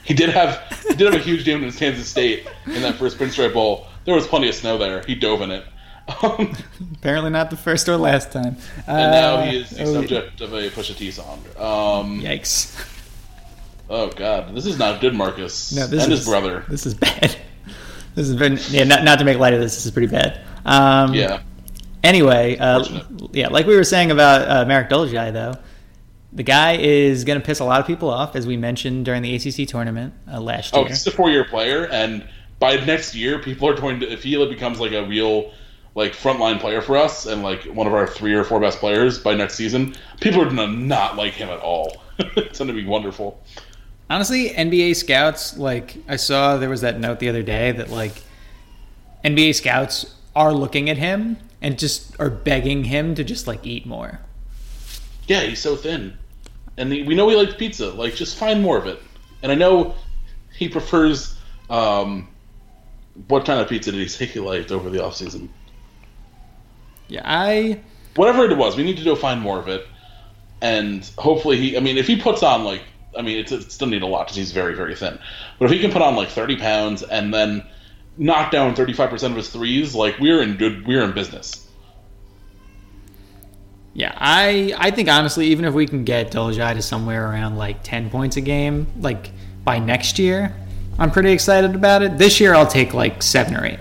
[0.04, 3.18] he did have he did have a huge game in Kansas State in that first
[3.20, 3.86] Pinstripe Bowl.
[4.06, 5.04] There was plenty of snow there.
[5.04, 5.64] He dove in it,
[6.24, 6.56] um,
[6.96, 8.58] Apparently not the first or last time.
[8.88, 11.40] and now Uh, he is the oh, subject of a Pusha T song.
[11.58, 12.86] Um, Yikes!
[13.90, 15.72] oh God, this is not good, Marcus.
[15.74, 16.66] No, this and is his brother.
[16.70, 17.36] This is bad.
[18.16, 18.84] This has been yeah.
[18.84, 19.76] Not, not to make light of this.
[19.76, 20.42] This is pretty bad.
[20.66, 21.42] Um, Yeah,
[22.04, 22.84] Anyway, uh,
[23.34, 25.54] yeah, like we were saying about uh, Marek Dolezaj, though,
[26.32, 29.22] the guy is going to piss a lot of people off, as we mentioned during
[29.22, 30.80] the ACC tournament uh, last year.
[30.80, 30.90] Oh, year.
[30.90, 32.26] he's a four-year player, and
[32.60, 35.52] by next year, people are going to if he becomes like a real
[36.00, 39.20] like frontline player for us and like one of our three or four best players
[39.20, 42.02] by next season, people are gonna not like him at all.
[42.38, 43.44] it's gonna be wonderful.
[44.10, 48.14] Honestly, NBA scouts, like I saw there was that note the other day that like
[49.26, 53.86] NBA scouts are looking at him and just are begging him to just like eat
[53.86, 54.22] more.
[55.28, 56.18] Yeah, he's so thin,
[56.78, 57.92] and he, we know he likes pizza.
[57.92, 59.00] Like, just find more of it.
[59.44, 59.96] And I know
[60.56, 61.36] he prefers.
[61.70, 62.30] Um,
[63.28, 65.50] what kind of pizza did he say he liked over the offseason?
[67.10, 67.82] Yeah, I
[68.16, 69.88] Whatever it was, we need to go find more of it.
[70.62, 71.78] And hopefully, he.
[71.78, 72.82] I mean, if he puts on like,
[73.18, 75.18] I mean, it's, it's still need a lot because he's very, very thin.
[75.58, 77.64] But if he can put on like thirty pounds and then
[78.18, 81.66] knock down thirty five percent of his threes, like we're in good, we're in business.
[83.94, 87.84] Yeah, I I think honestly, even if we can get Dolezaj to somewhere around like
[87.84, 89.32] ten points a game, like
[89.64, 90.54] by next year,
[90.98, 92.18] I'm pretty excited about it.
[92.18, 93.80] This year, I'll take like seven or eight.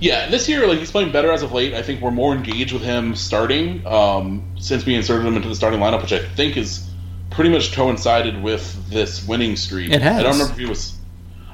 [0.00, 1.74] Yeah, this year, like he's playing better as of late.
[1.74, 5.54] I think we're more engaged with him starting um, since we inserted him into the
[5.54, 6.88] starting lineup, which I think is
[7.30, 9.90] pretty much coincided with this winning streak.
[9.90, 10.20] It has.
[10.20, 10.96] I don't remember if he was.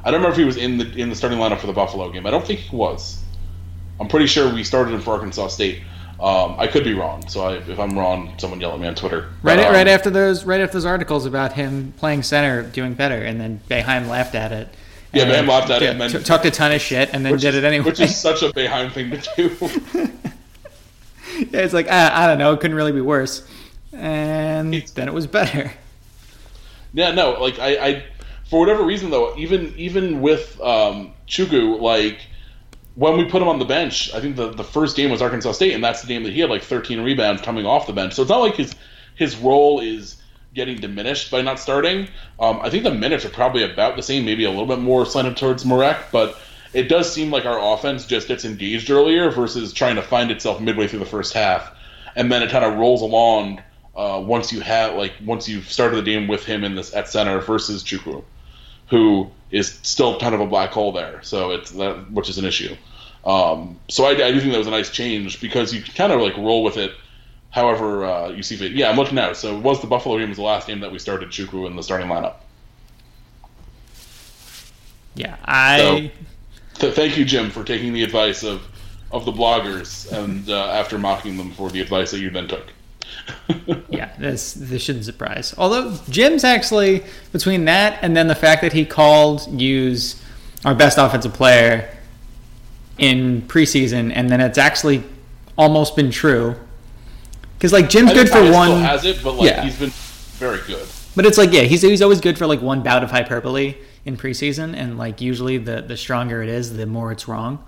[0.04, 2.10] I don't remember if he was in the in the starting lineup for the Buffalo
[2.10, 2.26] game.
[2.26, 3.20] I don't think he was.
[4.00, 5.82] I'm pretty sure we started him for Arkansas State.
[6.18, 8.94] Um, I could be wrong, so I, if I'm wrong, someone yell at me on
[8.94, 9.28] Twitter.
[9.42, 12.94] Right, But, um, right after those, right after those articles about him playing center, doing
[12.94, 14.68] better, and then Boeheim laughed at it.
[15.12, 17.32] Yeah, Boeheim laughed at it and then- t- talked a ton of shit, and then
[17.32, 17.84] which did it anyway.
[17.84, 20.08] Which is such a Boeheim thing to do.
[21.50, 23.46] yeah, it's like I, I don't know, it couldn't really be worse,
[23.92, 25.72] and then it was better.
[26.94, 28.04] Yeah, no, like I, I
[28.48, 32.18] for whatever reason though, even even with um, Chukwu, like
[32.94, 35.52] when we put him on the bench, I think the the first game was Arkansas
[35.52, 38.12] State, and that's the game that he had like 13 rebounds coming off the bench.
[38.14, 38.74] So it's not like his
[39.14, 40.21] his role is
[40.54, 42.08] getting diminished by not starting.
[42.38, 45.06] Um, I think the minutes are probably about the same, maybe a little bit more
[45.06, 46.38] slanted towards Marek, but
[46.72, 50.60] it does seem like our offense just gets engaged earlier versus trying to find itself
[50.60, 51.70] midway through the first half,
[52.16, 53.62] and then it kind of rolls along
[53.94, 57.08] uh, once you have like once you've started the game with him in this at
[57.08, 58.24] center versus Chukwu,
[58.88, 61.22] who is still kind of a black hole there.
[61.22, 62.74] So it's that which is an issue.
[63.24, 66.20] Um, so I, I do think that was a nice change because you kind of
[66.20, 66.92] like roll with it
[67.52, 68.72] however uh, you see fit.
[68.72, 69.36] Yeah, I'm looking it.
[69.36, 71.76] So it was the Buffalo game was the last game that we started Chukwu in
[71.76, 72.36] the starting lineup.
[75.14, 76.10] Yeah, I.
[76.74, 78.66] So, th- thank you, Jim, for taking the advice of
[79.12, 82.72] of the bloggers and uh, after mocking them for the advice that you then took.
[83.90, 85.54] yeah, this this shouldn't surprise.
[85.58, 90.20] Although Jim's actually between that and then the fact that he called Hughes
[90.64, 91.94] our best offensive player
[92.96, 95.02] in preseason, and then it's actually
[95.58, 96.56] almost been true
[97.62, 98.80] because like Jim's good for one.
[98.80, 99.62] has it, but like yeah.
[99.62, 100.84] he's been very good.
[101.14, 104.16] But it's like yeah, he's he's always good for like one bout of hyperbole in
[104.16, 107.64] preseason, and like usually the the stronger it is, the more it's wrong.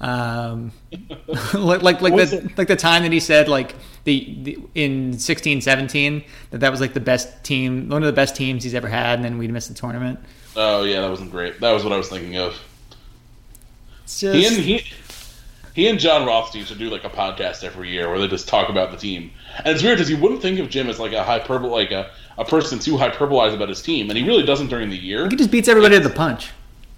[0.00, 0.70] Um,
[1.54, 2.56] like like like the it?
[2.56, 3.74] like the time that he said like
[4.04, 8.12] the, the in 16 17 that that was like the best team one of the
[8.12, 10.18] best teams he's ever had and then we'd miss the tournament
[10.56, 12.60] oh yeah that wasn't great that was what i was thinking of
[14.04, 14.92] just, he and he
[15.74, 18.68] he and Jon Rothstein should do like a podcast every year where they just talk
[18.68, 19.30] about the team.
[19.58, 22.10] And it's weird because you wouldn't think of Jim as like a hyperbole, like a,
[22.36, 25.28] a person too hyperbolized about his team, and he really doesn't during the year.
[25.28, 26.50] He just beats everybody it's, to the punch.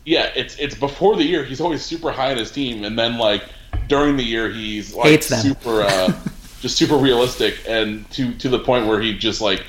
[0.05, 3.17] Yeah, it's it's before the year he's always super high on his team, and then
[3.19, 3.45] like
[3.89, 5.41] during the year he's like Hates them.
[5.41, 6.13] super, uh,
[6.61, 9.65] just super realistic, and to to the point where he just like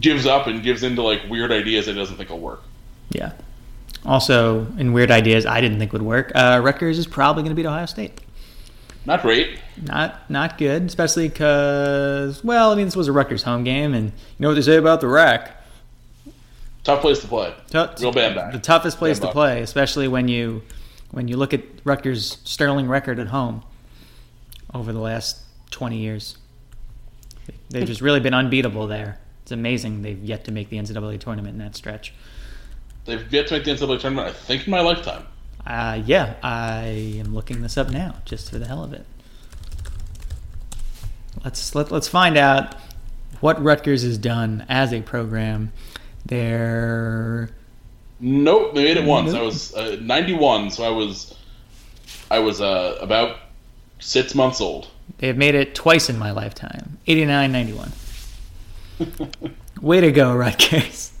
[0.00, 2.62] gives up and gives into like weird ideas that he doesn't think will work.
[3.10, 3.32] Yeah.
[4.04, 7.56] Also, in weird ideas I didn't think would work, uh, Rutgers is probably going to
[7.56, 8.18] beat Ohio State.
[9.06, 9.58] Not great.
[9.82, 14.06] Not not good, especially because well, I mean this was a Rutgers home game, and
[14.06, 15.56] you know what they say about the RAC.
[16.84, 17.54] Tough place to play.
[17.68, 18.52] Tough, Real bad back.
[18.52, 20.62] The toughest place bad to play, especially when you
[21.10, 23.62] when you look at Rutgers' sterling record at home
[24.74, 25.40] over the last
[25.70, 26.36] twenty years.
[27.70, 29.18] They've just really been unbeatable there.
[29.42, 32.12] It's amazing they've yet to make the NCAA tournament in that stretch.
[33.04, 35.26] They've yet to make the NCAA tournament, I think, in my lifetime.
[35.66, 39.06] Uh, yeah, I am looking this up now, just for the hell of it.
[41.44, 42.74] Let's let, let's find out
[43.40, 45.72] what Rutgers has done as a program.
[46.26, 47.50] They're
[48.20, 49.32] nope, they made it once.
[49.32, 51.34] I was uh, 91, so I was
[52.30, 53.38] I was uh, about
[53.98, 54.88] six months old.
[55.18, 57.92] They have made it twice in my lifetime 89, 91.
[59.80, 61.12] Way to go, Rutgers.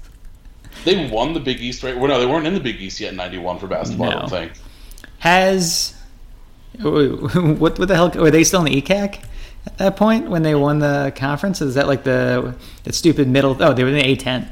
[0.84, 1.96] They won the Big East, right?
[1.96, 4.10] Well, no, they weren't in the Big East yet in '91 for basketball.
[4.10, 4.16] No.
[4.16, 4.52] I don't think.
[5.18, 5.94] Has
[6.80, 7.78] what?
[7.78, 8.10] What the hell?
[8.10, 9.22] Were they still in the ECAC
[9.66, 11.60] at that point when they won the conference?
[11.60, 12.54] Is that like the
[12.84, 13.56] the stupid middle?
[13.60, 14.48] Oh, they were in the A10.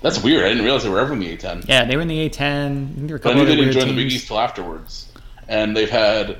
[0.00, 0.44] That's weird.
[0.44, 1.68] I didn't realize they were ever in the A10.
[1.68, 3.06] Yeah, they were in the A10.
[3.06, 3.96] There were a I knew they didn't join teams.
[3.96, 5.12] the Big East till afterwards,
[5.48, 6.38] and they've had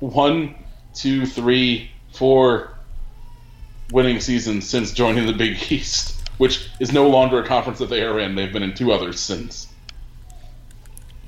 [0.00, 0.54] one,
[0.94, 2.72] two, three, four
[3.92, 8.02] winning seasons since joining the Big East which is no longer a conference that they
[8.02, 8.34] are in.
[8.34, 9.68] They've been in two others since.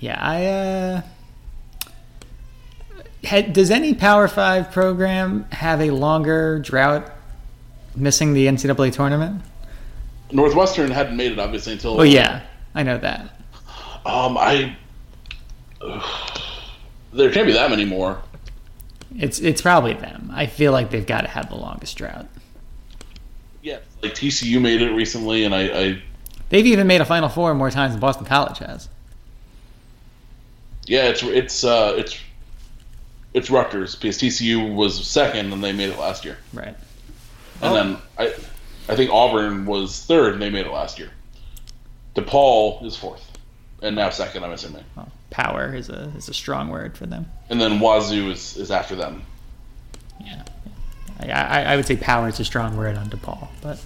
[0.01, 0.47] Yeah, I.
[0.47, 1.03] Uh,
[3.25, 7.11] had, does any Power Five program have a longer drought
[7.97, 9.43] missing the NCAA tournament?
[10.31, 12.01] Northwestern hadn't made it obviously until.
[12.01, 12.43] Oh yeah,
[12.75, 13.23] I know that.
[14.05, 14.77] Um, I.
[15.81, 16.01] Uh,
[17.13, 18.21] there can't be that many more.
[19.17, 20.31] It's it's probably them.
[20.35, 22.27] I feel like they've got to have the longest drought.
[24.05, 26.03] Like TCU made it recently, and I, I
[26.51, 28.89] they've even made a Final Four more times than Boston College has.
[30.87, 32.19] Yeah, it's it's uh, it's
[33.33, 36.39] it's Rutgers because TCU was second and they made it last year.
[36.53, 36.77] Right.
[37.63, 37.75] And oh.
[37.75, 38.35] then I
[38.89, 41.11] I think Auburn was third and they made it last year.
[42.15, 43.27] DePaul is fourth,
[43.83, 44.45] and now second.
[44.45, 44.85] I'm assuming.
[44.97, 47.31] Well, power is a is a strong word for them.
[47.49, 49.25] And then Wazoo is is after them.
[50.21, 50.45] Yeah.
[51.21, 53.81] I, I would say power is a strong word on DePaul, but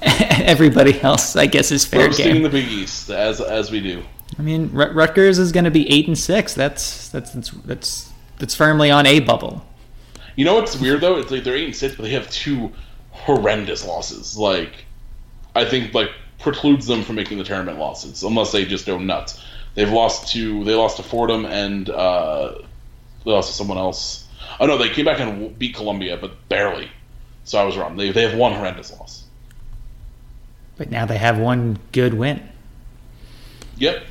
[0.02, 2.42] everybody else, I guess, is fair game.
[2.42, 4.02] the Big East as as we do.
[4.38, 6.54] I mean, Rutgers is going to be eight and six.
[6.54, 9.64] That's that's that's that's that's firmly on a bubble.
[10.36, 11.18] You know what's weird though?
[11.18, 12.72] It's like they're eight and six, but they have two
[13.10, 14.36] horrendous losses.
[14.36, 14.84] Like,
[15.54, 19.42] I think like precludes them from making the tournament losses unless they just go nuts.
[19.74, 22.54] They've lost to they lost to Fordham and uh,
[23.24, 24.23] they lost to someone else.
[24.60, 26.90] Oh no, they came back and beat Columbia, but barely.
[27.44, 27.96] So I was wrong.
[27.96, 29.24] They they have one horrendous loss.
[30.76, 32.46] But now they have one good win.
[33.76, 34.04] Yep.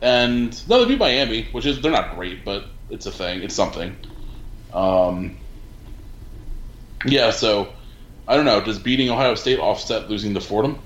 [0.00, 3.42] And no, they beat Miami, which is they're not great, but it's a thing.
[3.42, 3.96] It's something.
[4.72, 5.36] Um,
[7.04, 7.30] yeah.
[7.30, 7.72] So
[8.26, 8.60] I don't know.
[8.60, 10.78] Does beating Ohio State offset losing to Fordham?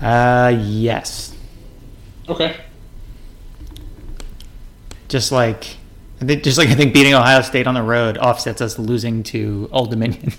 [0.00, 1.36] Uh, yes.
[2.28, 2.56] Okay.
[5.08, 5.76] Just like,
[6.22, 9.24] I think, just like I think beating Ohio State on the road offsets us losing
[9.24, 10.32] to Old Dominion.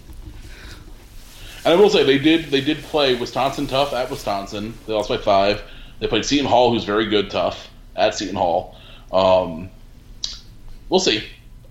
[1.66, 4.74] And I will say they did they did play Wisconsin tough at Wisconsin.
[4.86, 5.62] They lost by five.
[6.00, 8.78] They played Seton Hall, who's very good tough at Seton Hall.
[9.12, 9.70] Um,
[10.90, 11.24] we'll see.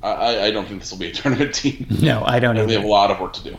[0.03, 1.87] I, I don't think this will be a tournament team.
[2.01, 2.55] no, I don't.
[2.55, 3.57] They have a lot of work to do.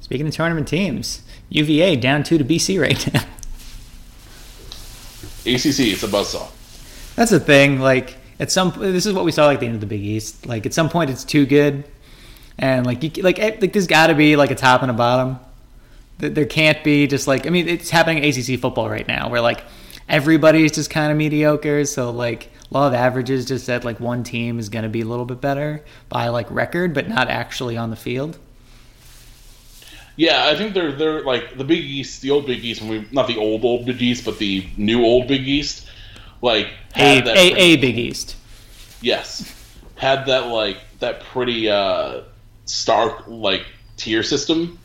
[0.00, 3.22] Speaking of tournament teams, UVA down two to BC right now.
[5.44, 6.48] ACC, it's a buzzsaw.
[7.16, 7.78] That's the thing.
[7.80, 10.46] Like at some, this is what we saw like the end of the Big East.
[10.46, 11.84] Like at some point, it's too good,
[12.58, 14.94] and like you like eh, like there's got to be like a top and a
[14.94, 15.38] bottom.
[16.18, 19.40] There- can't be just like I mean it's happening in ACC football right now where
[19.40, 19.64] like
[20.08, 21.84] everybody's just kind of mediocre.
[21.84, 25.04] So like law of averages just said like one team is going to be a
[25.04, 28.38] little bit better by like record, but not actually on the field.
[30.16, 33.08] Yeah, I think they're they're like the Big East, the old Big East, when we
[33.12, 35.86] not the old old Big East, but the new old Big East,
[36.42, 38.36] like A that a, pretty- a Big East.
[39.00, 39.50] yes,
[39.96, 42.22] had that like that pretty uh
[42.66, 43.64] stark like
[43.96, 44.78] tier system,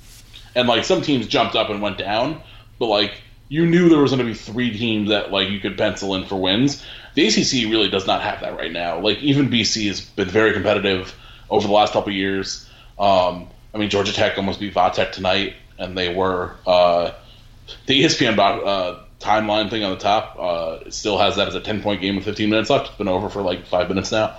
[0.56, 2.42] and like some teams jumped up and went down,
[2.80, 5.78] but like you knew there was going to be three teams that like you could
[5.78, 6.86] pencil in for wins.
[7.16, 9.00] The ACC really does not have that right now.
[9.00, 11.16] Like even BC has been very competitive
[11.50, 12.70] over the last couple of years.
[13.00, 17.12] Um, I mean Georgia Tech almost beat Vatech tonight, and they were uh,
[17.86, 21.60] the ESPN uh, timeline thing on the top uh, it still has that as a
[21.60, 22.90] 10 point game with 15 minutes left.
[22.90, 24.38] It's been over for like five minutes now.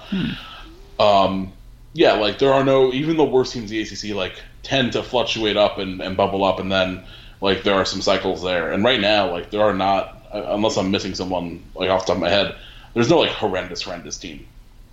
[1.01, 1.53] Um,
[1.93, 5.03] yeah, like there are no even the worst teams in the ACC like tend to
[5.03, 7.03] fluctuate up and, and bubble up, and then
[7.41, 8.73] like there are some cycles there.
[8.73, 12.09] And right now, like there are not uh, unless I'm missing someone like off the
[12.09, 12.55] top of my head.
[12.95, 14.47] There's no like horrendous, horrendous team.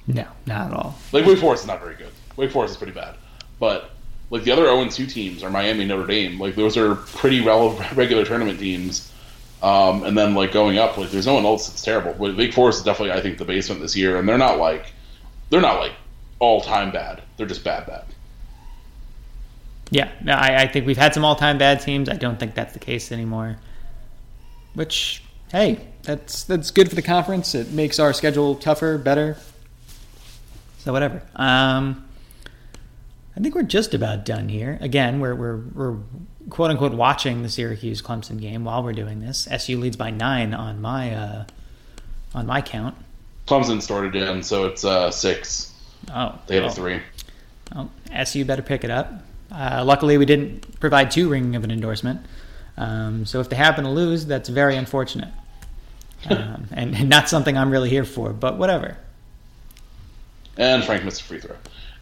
[0.07, 0.95] No, not at all.
[1.11, 2.11] Like Wake Forest is not very good.
[2.37, 3.15] Wake Forest is pretty bad,
[3.59, 3.91] but
[4.29, 6.39] like the other 0 2 teams are Miami, Notre Dame.
[6.39, 9.11] Like those are pretty regular tournament teams.
[9.61, 12.13] Um, and then like going up, like there's no one else that's terrible.
[12.13, 14.93] But Wake Forest is definitely, I think, the basement this year, and they're not like
[15.49, 15.93] they're not like
[16.39, 17.21] all time bad.
[17.37, 18.05] They're just bad, bad.
[19.91, 22.09] Yeah, no, I, I think we've had some all-time bad teams.
[22.09, 23.57] I don't think that's the case anymore.
[24.73, 27.55] Which, hey, that's that's good for the conference.
[27.55, 29.37] It makes our schedule tougher, better.
[30.79, 31.21] So whatever.
[31.35, 32.04] Um,
[33.35, 34.77] I think we're just about done here.
[34.81, 35.97] Again, we're we're we're
[36.49, 39.47] quote unquote watching the Syracuse Clemson game while we're doing this.
[39.51, 41.45] SU leads by nine on my uh,
[42.33, 42.95] on my count.
[43.47, 45.73] Clemson started in, so it's uh, six.
[46.13, 46.67] Oh, They oh.
[46.67, 47.01] a three.
[47.73, 49.11] Well, SU better pick it up.
[49.51, 52.25] Uh, luckily, we didn't provide too ringing of an endorsement.
[52.77, 55.29] Um, so if they happen to lose, that's very unfortunate.
[56.27, 58.97] Um, and, and not something I'm really here for, but whatever.
[60.57, 61.55] And Frank missed a free throw.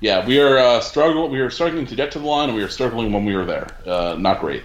[0.04, 1.32] Yeah, we are uh, struggling.
[1.32, 3.46] We are struggling to get to the line, and we are struggling when we were
[3.46, 3.68] there.
[3.86, 4.62] Uh, not great.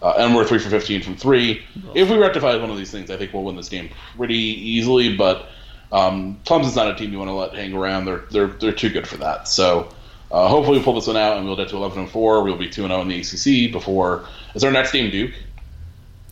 [0.00, 1.62] Uh, and we're three for fifteen from three.
[1.94, 5.14] If we rectify one of these things, I think we'll win this game pretty easily.
[5.14, 5.50] But
[5.92, 8.06] um, Clemson's not a team you want to let hang around.
[8.06, 9.48] They're they're they're too good for that.
[9.48, 9.92] So
[10.32, 12.42] uh, hopefully we pull this one out, and we'll get to eleven and four.
[12.42, 14.24] We'll be two and zero in the ACC before.
[14.54, 15.34] Is our next game Duke?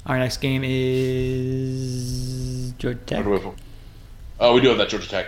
[0.07, 3.25] Our next game is Georgia Tech.
[3.25, 3.55] do we have-
[4.41, 5.27] Oh, we do have that Georgia Tech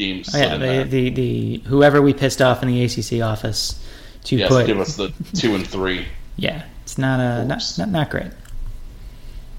[0.00, 0.24] game.
[0.34, 3.84] Oh, yeah, the, the, the whoever we pissed off in the ACC office
[4.24, 4.66] to yes, put.
[4.66, 6.06] give us the two and three.
[6.36, 8.30] Yeah, it's not a not, not not great.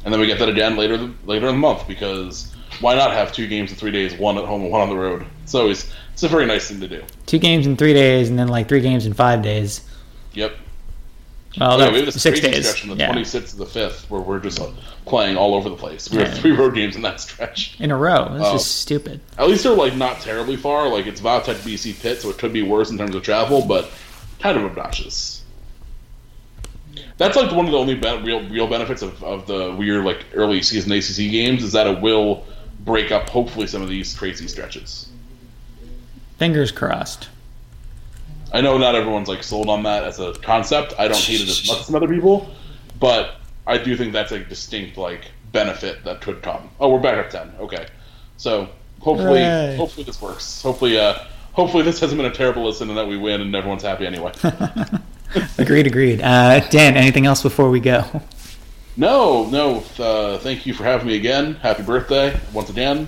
[0.03, 3.31] and then we get that again later later in the month because why not have
[3.31, 5.25] two games in three days, one at home and one on the road?
[5.43, 7.03] It's always it's a very nice thing to do.
[7.25, 9.81] Two games in three days, and then like three games in five days.
[10.33, 10.55] Yep.
[11.59, 12.65] Well, yeah, we have this six crazy days.
[12.67, 13.11] stretch from the yeah.
[13.13, 14.71] 26th to the 5th where we're just like,
[15.05, 16.09] playing all over the place.
[16.09, 16.27] We Yeah.
[16.29, 17.75] have three road games in that stretch.
[17.79, 18.29] in a row.
[18.33, 18.55] This Oh.
[18.55, 19.19] is um, stupid.
[19.37, 20.87] At least they're like not terribly far.
[20.87, 23.63] Like it's Va Tech BC Pit, so it could be worse in terms of travel,
[23.65, 23.89] but
[24.39, 25.41] kind of obnoxious.
[27.17, 30.25] That's like one of the only be- real real benefits of, of the weird like
[30.33, 32.45] early season ACC games is that it will
[32.85, 35.07] break up hopefully some of these crazy stretches.
[36.37, 37.27] Fingers crossed.
[38.53, 40.93] I know not everyone's like sold on that as a concept.
[40.99, 42.49] I don't hate it as much as some other people,
[42.99, 43.35] but
[43.67, 46.69] I do think that's a distinct like benefit that could come.
[46.79, 47.51] Oh, we're back at ten.
[47.59, 47.87] Okay,
[48.37, 48.67] so
[48.99, 49.75] hopefully, Hooray.
[49.77, 50.61] hopefully this works.
[50.61, 51.15] Hopefully, uh,
[51.53, 54.31] hopefully this hasn't been a terrible listen and that we win and everyone's happy anyway.
[55.57, 56.19] Agreed, agreed.
[56.21, 58.03] Uh, Dan, anything else before we go?
[58.97, 59.77] no, no.
[59.97, 61.53] Uh, thank you for having me again.
[61.55, 63.07] Happy birthday once again.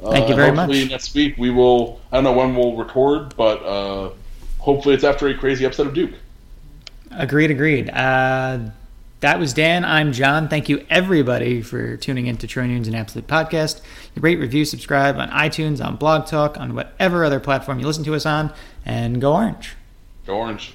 [0.00, 0.90] Thank you Uh, very hopefully much.
[0.92, 2.00] Next week we will.
[2.12, 4.10] I don't know when we'll record, but uh,
[4.68, 6.10] hopefully it's after a crazy upset of Duke.
[7.12, 7.88] Agreed, agreed.
[7.88, 8.58] Uh,
[9.20, 9.82] That was Dan.
[9.82, 10.46] I'm John.
[10.48, 13.80] Thank you, everybody, for tuning in to Troy Nunes and Absolute Podcast.
[14.14, 18.14] Rate, review, subscribe on iTunes, on Blog Talk, on whatever other platform you listen to
[18.14, 18.52] us on,
[18.84, 19.74] and go Orange.
[20.26, 20.74] Go Orange.